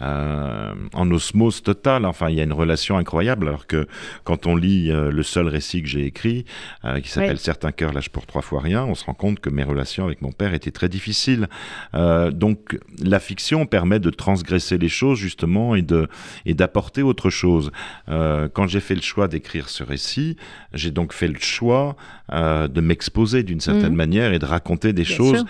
en 0.00 1.10
osmose 1.10 1.62
totale. 1.62 2.04
Enfin, 2.04 2.28
il 2.30 2.36
y 2.36 2.40
a 2.40 2.44
une 2.44 2.52
relation 2.52 2.98
incroyable. 2.98 3.48
Alors 3.48 3.66
que 3.66 3.86
quand 4.24 4.46
on 4.46 4.56
lit 4.56 4.90
euh, 4.90 5.10
le 5.10 5.22
seul 5.22 5.48
récit 5.48 5.82
que 5.82 5.88
j'ai 5.88 6.04
écrit, 6.04 6.44
euh, 6.84 7.00
qui 7.00 7.08
s'appelle 7.08 7.38
Certains 7.38 7.72
cœurs 7.72 7.92
lâchent 7.92 8.10
pour 8.10 8.26
trois 8.26 8.42
fois 8.42 8.60
rien, 8.60 8.84
on 8.84 8.94
se 8.94 9.04
rend 9.04 9.14
compte 9.14 9.40
que 9.40 9.50
mes 9.50 9.64
relations 9.64 10.04
avec 10.04 10.22
mon 10.22 10.32
père 10.32 10.54
étaient 10.54 10.70
très 10.70 10.88
difficiles. 10.88 11.48
donc, 11.92 12.78
la 13.02 13.20
fiction 13.20 13.66
permet 13.66 14.00
de 14.00 14.10
transgresser 14.10 14.78
les 14.78 14.88
choses 14.88 15.18
justement 15.18 15.74
et 15.74 15.82
de 15.82 16.08
et 16.46 16.54
d'apporter 16.54 17.02
autre 17.02 17.30
chose. 17.30 17.70
quand 18.06 18.66
j'ai 18.66 18.80
fait 18.80 18.94
le 18.94 19.00
choix 19.00 19.28
d'écrire 19.28 19.68
ce 19.68 19.82
récit, 19.82 20.36
j'ai 20.72 20.90
donc 20.90 21.12
fait 21.12 21.28
le 21.28 21.38
choix 21.38 21.96
de 22.30 22.80
m'exposer 22.80 23.42
d'une 23.42 23.60
certaine 23.60 23.92
mmh. 23.92 23.96
manière 23.96 24.32
et 24.32 24.38
de 24.38 24.46
raconter 24.46 24.92
des 24.92 25.04
choses 25.04 25.44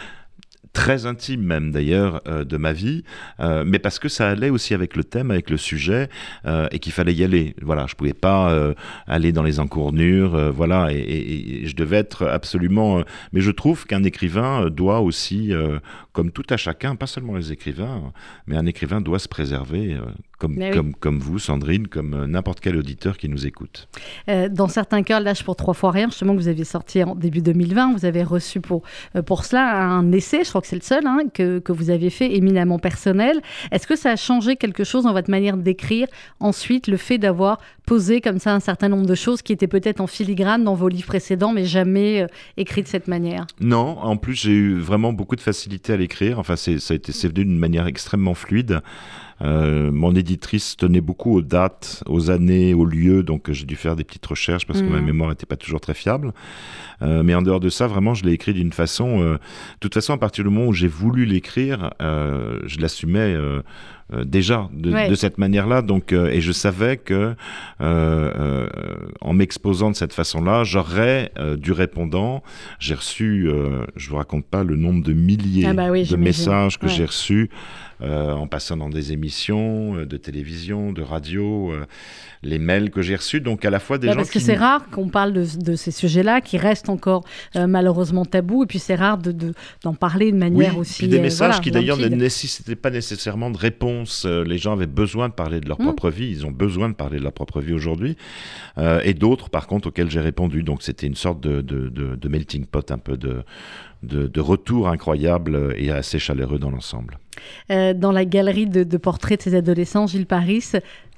très 0.74 1.06
intime 1.06 1.40
même 1.40 1.70
d'ailleurs 1.70 2.20
euh, 2.26 2.44
de 2.44 2.58
ma 2.58 2.74
vie, 2.74 3.04
euh, 3.40 3.64
mais 3.66 3.78
parce 3.78 3.98
que 3.98 4.10
ça 4.10 4.28
allait 4.28 4.50
aussi 4.50 4.74
avec 4.74 4.96
le 4.96 5.04
thème, 5.04 5.30
avec 5.30 5.48
le 5.48 5.56
sujet, 5.56 6.10
euh, 6.44 6.68
et 6.72 6.80
qu'il 6.80 6.92
fallait 6.92 7.14
y 7.14 7.24
aller. 7.24 7.54
Voilà, 7.62 7.86
je 7.88 7.94
pouvais 7.94 8.12
pas 8.12 8.34
aller 9.06 9.32
dans 9.32 9.44
les 9.44 9.60
encournures, 9.60 10.52
voilà, 10.52 10.88
et, 10.90 11.62
je 11.64 11.76
devais 11.76 11.98
être 11.98 12.26
absolument. 12.26 13.02
mais 13.32 13.40
je 13.40 13.52
trouve 13.52 13.86
qu'un 13.86 14.02
écrivain 14.02 14.68
doit 14.68 15.00
aussi, 15.00 15.52
comme 16.12 16.32
tout 16.32 16.46
à 16.50 16.56
chacun, 16.56 16.96
pas 16.96 17.06
seulement 17.06 17.36
les 17.36 17.52
écrivains, 17.52 18.12
mais 18.46 18.56
un 18.56 18.66
écrivain 18.66 19.00
doit 19.00 19.20
se 19.20 19.28
préserver 19.28 19.96
comme, 20.38 20.58
comme, 20.72 20.94
comme, 20.94 21.18
vous, 21.18 21.38
Sandrine, 21.38 21.88
comme 21.88 22.26
n'importe 22.26 22.60
quel 22.60 22.76
auditeur 22.76 23.16
qui 23.16 23.28
nous 23.28 23.46
écoute. 23.46 23.88
dans 24.50 24.68
certains 24.68 25.02
cas, 25.02 25.20
lâche 25.20 25.44
pour 25.44 25.56
trois 25.56 25.74
fois 25.74 25.90
rien, 25.90 26.08
justement, 26.08 26.34
que 26.34 26.40
vous 26.40 26.48
aviez 26.48 26.64
sorti 26.64 27.02
en 27.02 27.14
début 27.14 27.40
2020, 27.40 27.94
vous 27.94 28.04
avez 28.04 28.22
reçu 28.22 28.60
pour, 28.60 28.82
pour 29.26 29.44
cela 29.44 29.84
un 29.84 30.12
essai, 30.12 30.44
je 30.44 30.48
crois 30.48 30.60
que 30.60 30.66
c'est 30.66 30.76
le 30.76 30.82
seul 30.82 31.06
hein, 31.06 31.20
que, 31.32 31.58
que, 31.58 31.72
vous 31.72 31.90
avez 31.90 32.10
fait, 32.10 32.34
éminemment 32.34 32.78
personnel. 32.78 33.40
Est-ce 33.70 33.86
que 33.86 33.96
ça 33.96 34.10
a 34.10 34.16
changé 34.16 34.56
quelque 34.56 34.84
chose 34.84 35.04
dans 35.04 35.12
votre 35.12 35.30
manière 35.30 35.56
d'écrire 35.56 36.06
ensuite, 36.40 36.88
le 36.88 36.96
fait 36.96 37.18
d'avoir 37.18 37.58
posé 37.86 38.20
comme 38.20 38.38
ça 38.38 38.54
un 38.54 38.60
certain 38.60 38.88
nombre 38.88 39.06
de 39.06 39.14
choses 39.14 39.42
qui 39.42 39.52
étaient 39.52 39.68
peut-être 39.68 40.00
en 40.00 40.06
filigrane 40.06 40.64
dans 40.64 40.74
vos 40.74 40.88
livres 40.88 41.06
précédents, 41.06 41.52
mais 41.52 41.64
jamais 41.64 42.22
euh, 42.22 42.26
écrit 42.56 42.82
de 42.82 42.88
cette 42.88 43.08
manière? 43.08 43.46
Non, 43.60 43.98
en 43.98 44.16
plus 44.16 44.34
j'ai 44.34 44.52
eu 44.52 44.78
vraiment 44.78 45.12
beaucoup 45.12 45.36
de 45.36 45.40
facilité 45.40 45.92
à 45.92 45.96
l'écrire. 45.96 46.38
Enfin, 46.38 46.56
ça 46.56 46.70
a 46.72 46.94
été, 46.94 47.12
c'est 47.12 47.28
venu 47.28 47.44
d'une 47.44 47.58
manière 47.58 47.86
extrêmement 47.86 48.34
fluide. 48.34 48.80
Euh, 49.42 49.90
mon 49.90 50.14
éditrice 50.24 50.76
tenait 50.76 51.00
beaucoup 51.00 51.36
aux 51.36 51.42
dates, 51.42 52.02
aux 52.06 52.30
années, 52.30 52.72
aux 52.72 52.86
lieux, 52.86 53.22
donc 53.22 53.50
j'ai 53.50 53.66
dû 53.66 53.76
faire 53.76 53.94
des 53.94 54.04
petites 54.04 54.24
recherches 54.24 54.66
parce 54.66 54.80
que 54.80 54.86
ma 54.86 55.00
mmh. 55.00 55.04
mémoire 55.04 55.30
n'était 55.30 55.46
pas 55.46 55.56
toujours 55.56 55.80
très 55.80 55.94
fiable. 55.94 56.32
Euh, 57.02 57.22
mais 57.22 57.34
en 57.34 57.42
dehors 57.42 57.60
de 57.60 57.68
ça, 57.68 57.86
vraiment, 57.86 58.14
je 58.14 58.24
l'ai 58.24 58.32
écrit 58.32 58.54
d'une 58.54 58.72
façon. 58.72 59.20
Euh, 59.20 59.34
de 59.34 59.78
toute 59.80 59.94
façon, 59.94 60.14
à 60.14 60.18
partir 60.18 60.44
du 60.44 60.50
moment 60.50 60.66
où 60.68 60.72
j'ai 60.72 60.88
voulu 60.88 61.26
l'écrire, 61.26 61.90
je 62.00 62.80
l'assumais. 62.80 63.36
Déjà 64.24 64.68
de, 64.72 65.14
cette 65.14 65.38
manière-là. 65.38 65.82
Donc, 65.82 66.12
et 66.12 66.40
je 66.40 66.52
savais 66.52 66.96
que 66.96 67.34
en 67.80 69.32
m'exposant 69.32 69.90
de 69.90 69.96
cette 69.96 70.12
façon-là, 70.12 70.64
j'aurais 70.64 71.32
du 71.56 71.72
répondant. 71.72 72.42
J'ai 72.78 72.94
reçu, 72.94 73.48
je 73.96 74.10
vous 74.10 74.16
raconte 74.16 74.46
pas 74.46 74.62
le 74.62 74.76
nombre 74.76 75.02
de 75.02 75.12
milliers 75.12 75.66
ah 75.66 75.72
bah 75.72 75.90
de 75.90 76.16
messages 76.16 76.78
que 76.78 76.88
j'ai 76.88 77.04
reçus 77.04 77.50
euh, 78.02 78.32
en 78.32 78.46
passant 78.48 78.76
dans 78.76 78.90
des 78.90 79.12
émissions 79.12 79.96
euh, 79.96 80.06
de 80.06 80.16
télévision, 80.16 80.92
de 80.92 81.00
radio, 81.00 81.72
euh, 81.72 81.86
les 82.44 82.58
mails 82.58 82.90
que 82.90 83.02
j'ai 83.02 83.16
reçus. 83.16 83.40
Donc 83.40 83.64
à 83.64 83.70
la 83.70 83.80
fois 83.80 83.98
des 83.98 84.08
gens 84.08 84.14
parce 84.14 84.30
que 84.30 84.38
c'est 84.38 84.56
rare 84.56 84.88
qu'on 84.90 85.08
parle 85.08 85.32
de, 85.32 85.74
ces 85.76 85.90
sujets-là 85.90 86.40
qui 86.40 86.58
restent 86.58 86.88
encore 86.88 87.24
malheureusement 87.54 88.24
tabous 88.24 88.64
et 88.64 88.66
puis 88.66 88.78
c'est 88.78 88.94
rare 88.94 89.18
de, 89.18 89.52
d'en 89.82 89.94
parler 89.94 90.32
de 90.32 90.36
manière 90.36 90.78
aussi. 90.78 91.08
des 91.08 91.20
messages 91.20 91.60
qui 91.60 91.70
d'ailleurs 91.70 91.98
ne 91.98 92.08
nécessitaient 92.08 92.76
pas 92.76 92.90
nécessairement 92.90 93.50
de 93.50 93.58
réponse. 93.58 94.26
les 94.26 94.58
gens 94.58 94.72
avaient 94.72 94.86
besoin 94.86 95.28
de 95.28 95.34
parler 95.34 95.60
de 95.60 95.68
leur 95.68 95.80
mmh. 95.80 95.84
propre 95.84 96.10
vie. 96.10 96.30
Ils 96.30 96.46
ont 96.46 96.50
besoin 96.50 96.88
de 96.88 96.94
parler 96.94 97.18
de 97.18 97.22
leur 97.22 97.32
propre 97.32 97.60
vie 97.60 97.72
aujourd'hui. 97.72 98.16
et 98.78 99.14
d'autres, 99.14 99.50
par 99.50 99.66
contre, 99.66 99.88
auxquels 99.88 100.10
j'ai 100.10 100.20
répondu. 100.20 100.62
Donc 100.62 100.82
c'était 100.82 101.06
une 101.06 101.16
sorte 101.16 101.40
de, 101.40 101.60
de, 101.60 102.28
melting 102.28 102.66
pot, 102.66 102.90
un 102.90 102.98
peu 102.98 103.16
de, 103.16 103.44
de, 104.02 104.40
retour 104.40 104.88
incroyable 104.88 105.74
et 105.76 105.90
assez 105.90 106.18
chaleureux 106.18 106.58
dans 106.58 106.70
l'ensemble. 106.70 107.18
Euh, 107.70 107.94
dans 107.94 108.12
la 108.12 108.24
galerie 108.24 108.66
de, 108.66 108.96
portraits 108.96 109.38
de 109.38 109.42
ces 109.42 109.54
adolescents, 109.54 110.06
Gilles 110.06 110.26
Paris, 110.26 110.64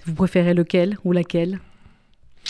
vous 0.07 0.14
préférez 0.14 0.55
lequel 0.55 0.97
ou 1.05 1.12
laquelle? 1.12 1.59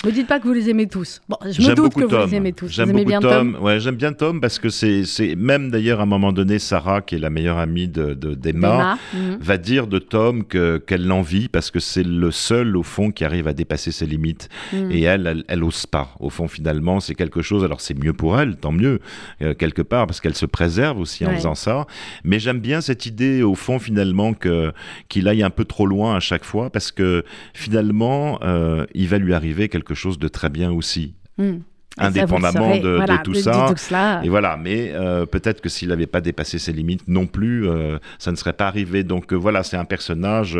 Ne 0.05 0.11
dites 0.11 0.27
pas 0.27 0.39
que 0.41 0.47
vous 0.47 0.53
les 0.53 0.69
aimez 0.69 0.87
tous. 0.87 1.21
Bon, 1.29 1.37
je 1.45 1.61
me 1.63 1.75
doute 1.75 1.95
que 1.95 2.05
vous 2.05 2.27
les 2.27 2.35
aimez 2.35 2.53
tous. 2.53 2.69
J'aime 2.69 3.05
bien 3.05 3.21
Tom. 3.21 3.57
Ouais, 3.61 3.81
j'aime 3.81 3.97
bien 3.97 4.13
Tom 4.13 4.41
parce 4.41 4.59
que 4.59 4.69
c'est 4.69 5.37
même 5.37 5.71
d'ailleurs 5.71 6.01
à 6.01 6.03
un 6.03 6.07
moment 6.07 6.33
donné, 6.33 6.59
Sarah, 6.59 7.01
qui 7.01 7.15
est 7.15 7.19
la 7.19 7.31
meilleure 7.31 7.59
amie 7.59 7.89
de 7.89 8.15
d'Emma, 8.15 8.99
mhm. 9.15 9.39
va 9.41 9.59
dire 9.59 9.87
de 9.87 9.99
Tom 9.99 10.45
que 10.45 10.79
qu'elle 10.79 11.07
l'envie 11.07 11.49
parce 11.49 11.71
que 11.71 11.81
c'est 11.81 12.07
le 12.07 12.31
seul 12.31 12.77
au 12.77 12.83
fond 12.83 13.11
qui 13.11 13.25
arrive 13.25 13.49
à 13.49 13.53
dépasser 13.53 13.91
ses 13.91 14.07
limites. 14.07 14.49
Mhm. 14.73 14.91
Et 14.91 15.03
elle, 15.03 15.27
elle, 15.27 15.45
elle, 15.49 15.65
ose 15.65 15.87
pas. 15.87 16.11
Au 16.21 16.31
fond, 16.31 16.49
finalement, 16.49 17.01
c'est 17.01 17.15
quelque 17.15 17.43
chose. 17.43 17.65
Alors 17.65 17.81
c'est 17.81 17.99
mieux 17.99 18.13
pour 18.13 18.39
elle, 18.39 18.57
tant 18.57 18.73
mieux 18.73 19.01
euh, 19.43 19.55
quelque 19.55 19.83
part 19.83 20.07
parce 20.07 20.21
qu'elle 20.21 20.35
se 20.35 20.47
préserve 20.47 20.99
aussi 20.99 21.27
en 21.27 21.35
faisant 21.35 21.55
ça. 21.55 21.87
Mais 22.25 22.39
j'aime 22.39 22.61
bien 22.61 22.81
cette 22.81 23.07
idée 23.07 23.43
au 23.43 23.55
fond 23.55 23.79
finalement 23.79 24.35
que 24.35 24.73
qu'il 25.09 25.29
aille 25.29 25.43
un 25.43 25.51
peu 25.51 25.65
trop 25.65 25.87
loin 25.87 26.17
à 26.17 26.21
chaque 26.21 26.45
fois 26.45 26.71
parce 26.71 26.93
que 26.93 27.25
finalement, 27.55 28.39
euh, 28.43 28.87
il 28.95 29.09
va 29.09 29.19
lui 29.19 29.35
arriver 29.35 29.69
quelque 29.69 29.86
chose 29.95 30.19
de 30.19 30.29
très 30.29 30.51
bien 30.51 30.73
aussi. 30.73 31.15
Hmm 31.39 31.59
indépendamment 31.99 32.77
de, 32.77 33.23
tout 33.23 33.35
ça. 33.35 34.21
Et 34.23 34.29
voilà, 34.29 34.57
mais 34.57 34.93
euh, 34.93 35.27
peut-être 35.27 35.61
que 35.61 35.69
s'il 35.69 35.89
n'avait 35.89 36.07
pas 36.07 36.21
dépassé 36.21 36.59
ses 36.59 36.73
limites 36.73 37.09
non 37.09 37.27
plus, 37.27 37.69
euh, 37.69 37.99
ça 38.19 38.31
ne 38.31 38.37
serait 38.37 38.53
pas 38.53 38.67
arrivé. 38.67 39.03
Donc 39.03 39.33
euh, 39.33 39.37
voilà, 39.37 39.63
c'est 39.63 39.77
un 39.77 39.85
personnage 39.85 40.59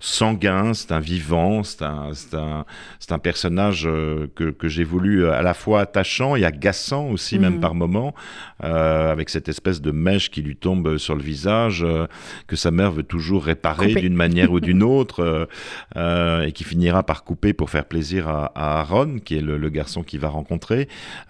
sanguin, 0.00 0.72
c'est 0.74 0.92
un 0.92 1.00
vivant, 1.00 1.62
c'est 1.62 1.82
un, 1.82 2.10
un, 2.32 2.64
un, 3.10 3.18
personnage 3.18 3.84
que, 4.34 4.50
que 4.50 4.68
j'ai 4.68 4.84
voulu 4.84 5.26
à 5.28 5.42
la 5.42 5.54
fois 5.54 5.80
attachant 5.80 6.36
et 6.36 6.44
agaçant 6.44 7.08
aussi, 7.08 7.38
même 7.38 7.56
mm. 7.56 7.60
par 7.60 7.74
moments, 7.74 8.14
avec 8.60 9.28
cette 9.28 9.48
espèce 9.48 9.80
de 9.80 9.90
mèche 9.90 10.30
qui 10.30 10.42
lui 10.42 10.56
tombe 10.56 10.96
sur 10.96 11.14
le 11.14 11.22
visage, 11.22 11.84
que 12.46 12.56
sa 12.56 12.70
mère 12.70 12.92
veut 12.92 13.02
toujours 13.02 13.44
réparer 13.44 13.94
d'une 13.94 14.14
manière 14.14 14.52
ou 14.52 14.60
d'une 14.60 14.82
autre, 14.98 15.48
et 15.96 16.52
qui 16.52 16.64
finira 16.64 17.02
par 17.02 17.24
couper 17.24 17.52
pour 17.52 17.70
faire 17.70 17.84
plaisir 17.84 18.28
à, 18.28 18.52
à 18.54 18.80
Aaron, 18.80 19.18
qui 19.18 19.36
est 19.36 19.42
le, 19.42 19.58
le 19.58 19.68
garçon 19.68 20.02
qui 20.02 20.18
va 20.18 20.28
rencontrer 20.28 20.69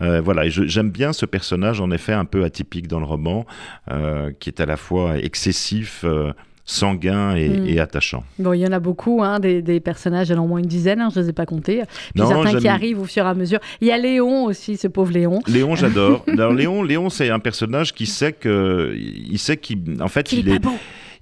euh, 0.03 0.21
voilà, 0.21 0.49
j'aime 0.49 0.91
bien 0.91 1.13
ce 1.13 1.27
personnage, 1.27 1.81
en 1.81 1.91
effet, 1.91 2.13
un 2.13 2.25
peu 2.25 2.45
atypique 2.45 2.89
dans 2.89 3.01
le 3.01 3.07
roman, 3.07 3.47
euh, 3.91 4.31
qui 4.39 4.51
est 4.51 4.61
à 4.61 4.67
la 4.67 4.77
fois 4.77 5.19
excessif 5.19 6.03
euh, 6.05 6.33
sanguin 6.65 7.35
hmm. 7.35 7.67
et, 7.67 7.81
attachant. 7.81 8.25
Bon, 8.39 8.53
il 8.53 8.61
y 8.61 8.67
en 8.67 8.73
a 8.73 8.79
beaucoup, 8.79 9.23
hein, 9.23 9.41
des, 9.41 9.81
personnages, 9.81 10.29
il 10.29 10.33
y 10.33 10.35
en 10.37 10.41
a 10.41 10.45
au 10.45 10.47
moins 10.47 10.61
une 10.61 10.67
dizaine, 10.67 11.01
hein, 11.01 11.09
je 11.13 11.19
ne 11.19 11.25
les 11.25 11.31
ai 11.31 11.33
pas 11.33 11.47
comptés. 11.47 11.83
Puis 12.15 12.27
certains 12.27 12.59
qui 12.59 12.69
arrivent 12.69 13.01
au 13.01 13.07
fur 13.07 13.25
et 13.25 13.29
à 13.29 13.35
mesure. 13.35 13.59
Il 13.81 13.89
y 13.89 13.93
a 13.93 13.99
Léon 13.99 14.45
aussi, 14.45 14.77
ce 14.77 14.89
pauvre 14.89 15.13
Léon. 15.13 15.41
Léon, 15.47 15.75
j'adore. 15.75 16.25
Léon, 16.55 16.83
Léon 16.83 17.11
c'est 17.11 17.31
un 17.31 17.41
personnage 17.41 17.93
qui 17.93 18.07
sait 18.07 18.33
que, 18.33 18.95
il 18.97 19.39
sait 19.39 19.57
qu'il, 19.57 19.81
en 20.01 20.09
fait, 20.09 20.33
il, 20.33 20.49
est, 20.49 20.61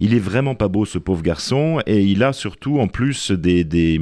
il 0.00 0.14
est 0.14 0.18
vraiment 0.20 0.54
pas 0.54 0.68
beau 0.68 0.84
ce 0.84 0.98
pauvre 0.98 1.22
garçon 1.22 1.80
et 1.86 2.02
il 2.02 2.22
a 2.22 2.32
surtout 2.32 2.78
en 2.78 2.86
plus 2.88 3.30
des, 3.30 3.64
des, 3.64 4.00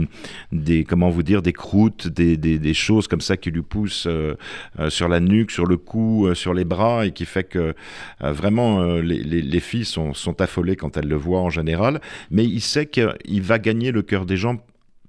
des 0.53 0.85
comment 0.85 1.11
vous 1.11 1.23
dire 1.23 1.43
des 1.43 1.53
croûtes, 1.53 2.09
des, 2.09 2.37
des, 2.37 2.59
des 2.59 2.75
choses 2.75 3.09
comme 3.09 3.21
ça 3.21 3.37
qui 3.37 3.51
lui 3.51 3.63
poussent 3.63 4.07
euh, 4.07 4.35
euh, 4.79 4.91
sur 4.91 5.09
la 5.09 5.21
nuque, 5.21 5.51
sur 5.51 5.67
le 5.67 5.77
cou, 5.77 6.27
euh, 6.27 6.35
sur 6.35 6.55
les 6.55 6.65
bras 6.65 7.07
et 7.07 7.13
qui 7.13 7.25
fait 7.25 7.45
que 7.45 7.75
vraiment 8.21 8.85
les, 8.85 9.23
les, 9.23 9.43
les, 9.43 9.61
filles 9.61 9.85
sont, 9.85 10.15
sont 10.15 10.41
affolées 10.41 10.77
quand 10.77 10.97
elles 10.97 11.09
le 11.09 11.17
voient 11.17 11.41
en 11.41 11.51
général. 11.51 12.01
Mais 12.31 12.45
il 12.45 12.61
sait 12.61 12.87
qu'il 12.87 13.43
va 13.43 13.59
gagner 13.59 13.91
le 13.91 14.03
cœur 14.03 14.27
des 14.27 14.37
gens 14.37 14.57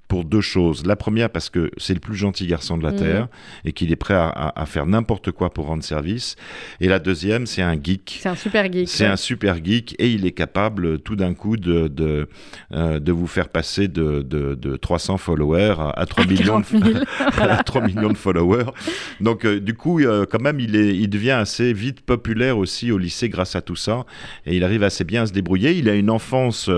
pour 0.08 0.24
deux 0.24 0.42
choses. 0.42 0.86
La 0.86 0.96
première, 0.96 1.30
parce 1.30 1.50
que 1.50 1.72
c'est 1.78 1.94
le 1.94 2.00
plus 2.00 2.16
gentil 2.16 2.48
garçon 2.48 2.78
de 2.78 2.84
la 2.84 2.92
mhm. 2.92 2.98
Terre 2.98 3.28
et 3.66 3.74
qu'il 3.74 3.92
est 3.92 3.98
prêt 3.98 4.16
à, 4.16 4.64
faire 4.66 4.86
n'importe 4.86 5.32
quoi 5.32 5.54
pour 5.54 5.66
rendre 5.66 5.84
service. 5.84 6.36
Et 6.80 6.88
la 6.88 7.00
deuxième, 7.00 7.46
c'est 7.46 7.62
un 7.62 7.76
geek. 7.82 8.20
C'est 8.22 8.30
un 8.30 8.36
super 8.36 8.72
geek. 8.72 8.90
C'est 8.90 9.06
un 9.06 9.16
super 9.16 9.64
geek 9.64 9.96
et 10.00 10.12
il 10.12 10.26
est 10.26 10.32
capable 10.32 11.00
tout 11.00 11.16
d'un 11.16 11.34
coup 11.34 11.58
de, 11.58 11.88
de, 11.88 12.30
euh, 12.72 13.00
de, 13.00 13.12
vous 13.12 13.28
faire 13.28 13.50
passer 13.50 13.88
de, 13.88 14.22
de 14.22 14.76
300 14.78 15.18
followers 15.18 15.76
à, 15.96 16.06
3, 16.06 16.26
millions 16.26 16.60
de, 16.60 17.64
3 17.64 17.82
millions 17.88 18.10
de 18.10 18.18
followers. 18.18 18.72
Donc, 19.20 19.46
euh, 19.46 19.60
du 19.60 19.74
coup, 19.74 20.00
euh, 20.00 20.26
quand 20.30 20.42
même, 20.42 20.60
il, 20.60 20.76
est, 20.76 20.96
il 20.96 21.10
devient 21.10 21.32
assez 21.32 21.74
vite 21.74 22.02
populaire 22.02 22.58
aussi 22.58 22.92
au 22.92 22.98
lycée 22.98 23.30
grâce 23.30 23.56
à 23.56 23.62
tout 23.62 23.76
ça. 23.76 24.06
Et 24.46 24.56
il 24.56 24.64
arrive 24.64 24.84
assez 24.84 25.04
bien 25.04 25.24
à 25.24 25.26
se 25.26 25.34
débrouiller. 25.34 25.74
Il 25.74 25.90
a 25.90 25.96
une 25.96 26.10
enfance 26.10 26.70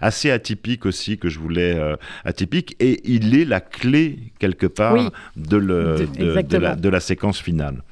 assez 0.00 0.30
atypique 0.30 0.86
aussi, 0.86 1.18
que 1.18 1.28
je 1.28 1.38
voulais 1.38 1.78
atypique 2.24 2.65
et 2.80 3.00
il 3.04 3.34
est 3.38 3.44
la 3.44 3.60
clé 3.60 4.32
quelque 4.38 4.66
part 4.66 5.10
de, 5.36 5.58
de 5.58 6.88
la 6.88 7.00
séquence 7.00 7.40
finale. 7.40 7.82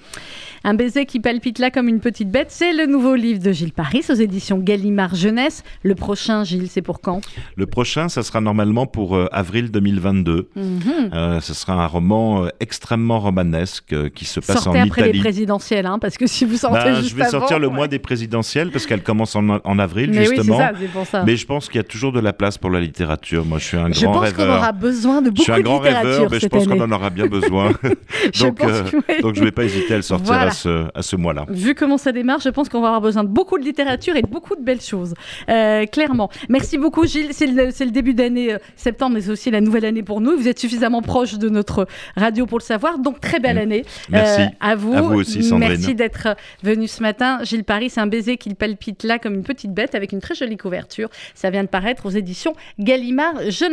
Un 0.67 0.73
baiser 0.73 1.05
qui 1.05 1.21
palpite 1.21 1.59
là 1.59 1.71
comme 1.71 1.89
une 1.89 2.01
petite 2.01 2.31
bête, 2.31 2.47
c'est 2.49 2.73
le 2.73 2.87
nouveau 2.87 3.17
livre 3.17 3.39
de 3.39 3.53
Gilles 3.53 3.75
Paris 3.75 4.03
aux 4.09 4.15
éditions 4.15 4.57
Gallimard 4.57 5.15
Jeunesse. 5.15 5.63
Le 5.83 5.95
prochain, 5.95 6.43
Gilles, 6.43 6.71
c'est 6.71 6.81
pour 6.81 7.03
quand? 7.03 7.21
Le 7.55 7.67
prochain, 7.67 8.09
ça 8.09 8.23
sera 8.23 8.41
normalement 8.41 8.87
pour 8.87 9.15
euh, 9.15 9.29
avril 9.31 9.71
2022. 9.71 10.49
Mhm. 10.57 10.73
Euh, 11.13 11.41
ce 11.41 11.53
sera 11.53 11.75
un 11.75 11.87
roman 11.87 12.45
euh, 12.45 12.49
extrêmement 12.61 13.21
romanesque 13.21 13.95
qui 14.15 14.25
se 14.25 14.41
passe 14.41 14.63
Sortez 14.63 14.81
en 14.81 14.87
après 14.87 15.13
les 15.13 15.21
présidentielles, 15.21 15.85
hein, 15.85 15.99
parce 15.99 16.17
que 16.17 16.27
si 16.27 16.47
vous 16.47 16.57
sortez 16.57 16.79
ben, 16.83 16.95
juste 16.97 17.11
Je 17.11 17.17
vais 17.17 17.29
sortir 17.29 17.59
le 17.59 17.69
mois 17.69 17.87
des 17.87 17.99
présidentielles 17.99 18.71
parce 18.71 18.87
qu'elle 18.87 19.03
commence 19.03 19.37
en, 19.37 19.79
avril 19.79 20.13
Mais 20.15 20.25
justement. 20.25 20.57
Oui, 20.57 20.63
ça, 20.63 20.73
pour 20.95 21.07
ça. 21.07 21.25
Mais 21.25 21.37
je 21.37 21.45
pense 21.45 21.67
qu'il 21.67 21.77
y 21.77 21.81
a 21.81 21.85
toujours 21.85 22.13
de 22.13 22.21
la 22.21 22.33
place 22.33 22.57
pour 22.57 22.71
la 22.71 22.81
littérature. 22.81 23.45
Moi, 23.45 23.59
je 23.59 23.65
suis 23.65 23.77
un 23.77 23.91
grand 23.91 24.13
rêveur. 24.19 24.31
Je 24.31 24.35
pense 24.35 24.47
qu'on 24.47 24.57
aura 24.57 24.73
besoin 24.73 25.21
de 25.21 25.29
beaucoup 25.29 25.51
de 25.51 25.57
littérature. 25.57 25.83
Je 25.83 25.89
suis 25.89 25.95
un 25.95 26.01
grand 26.01 26.09
rêveur, 26.09 26.31
mais 26.31 26.41
je 26.41 26.47
pense 26.47 26.67
qu'on 26.67 26.81
en 26.81 26.91
aura 26.91 27.11
bien 27.11 27.27
besoin. 27.27 27.73
donc, 28.41 28.63
je 28.63 29.21
donc, 29.21 29.35
je 29.35 29.41
ne 29.41 29.45
vais 29.45 29.53
pas 29.53 29.65
hésiter 29.65 29.93
à 29.93 29.97
le 29.97 30.03
sortir 30.03 30.33
à 30.33 30.54
ce, 30.55 31.17
mois-là. 31.17 31.47
Vu 31.49 31.75
comment 31.75 31.99
ça 31.99 32.13
démarre, 32.13 32.41
je 32.41 32.49
pense 32.49 32.69
qu'on 32.69 32.81
va 32.81 32.89
avoir 32.89 33.01
besoin 33.01 33.25
de 33.25 33.29
beaucoup 33.29 33.59
de 33.59 33.65
littérature 33.65 34.17
et 34.17 34.23
de 34.23 34.27
beaucoup 34.27 34.57
de 34.57 34.63
belles 34.63 34.81
choses. 34.81 35.15
Euh, 35.49 35.87
clairement. 35.87 36.31
Merci 36.49 36.79
beaucoup, 36.79 37.07
Gilles. 37.07 37.33
C'est 37.33 37.47
le, 37.47 37.91
début 37.91 38.15
d'année 38.15 38.55
euh, 38.55 38.59
septembre, 38.77 39.15
mais 39.15 39.21
c'est 39.23 39.31
aussi 39.31 39.51
la 39.51 39.61
nouvelle 39.61 39.85
année 39.85 40.03
pour 40.03 40.21
nous. 40.21 40.37
Vous 40.37 40.49
êtes 40.49 40.59
suffisamment 40.59 41.03
proche 41.03 41.35
de 41.35 41.49
notre 41.49 41.87
radio 42.17 42.47
pour 42.47 42.59
le 42.59 42.65
savoir. 42.65 42.99
Donc, 42.99 43.21
très 43.21 43.41
belle 43.41 43.57
mm. 43.57 43.61
année. 43.61 43.85
Merci. 44.09 44.43
Euh, 44.43 44.47
à 44.61 44.75
vous. 44.77 44.95
À 44.95 45.01
vous 45.03 45.15
aussi, 45.15 45.43
Sandrine. 45.43 45.71
Merci 45.71 45.95
d'être 45.95 46.37
venu 46.63 46.89
ce 46.89 47.03
matin. 47.03 47.39
Gilles 47.43 47.65
Paris, 47.65 47.91
c'est 47.91 48.01
un 48.01 48.07
baiser 48.07 48.37
qui 48.37 48.55
palpite 48.55 49.03
là 49.05 49.19
comme 49.19 49.35
une 49.35 49.43
petite 49.43 49.73
bête 49.73 49.95
avec 49.95 50.13
une 50.13 50.21
très 50.21 50.35
jolie 50.35 50.57
couverture. 50.57 51.09
Ça 51.35 51.51
vient 51.51 51.63
de 51.63 51.69
paraître 51.69 52.07
aux 52.07 52.11
éditions 52.11 52.55
Gallimard 52.79 53.51
Jeunesse. 53.51 53.65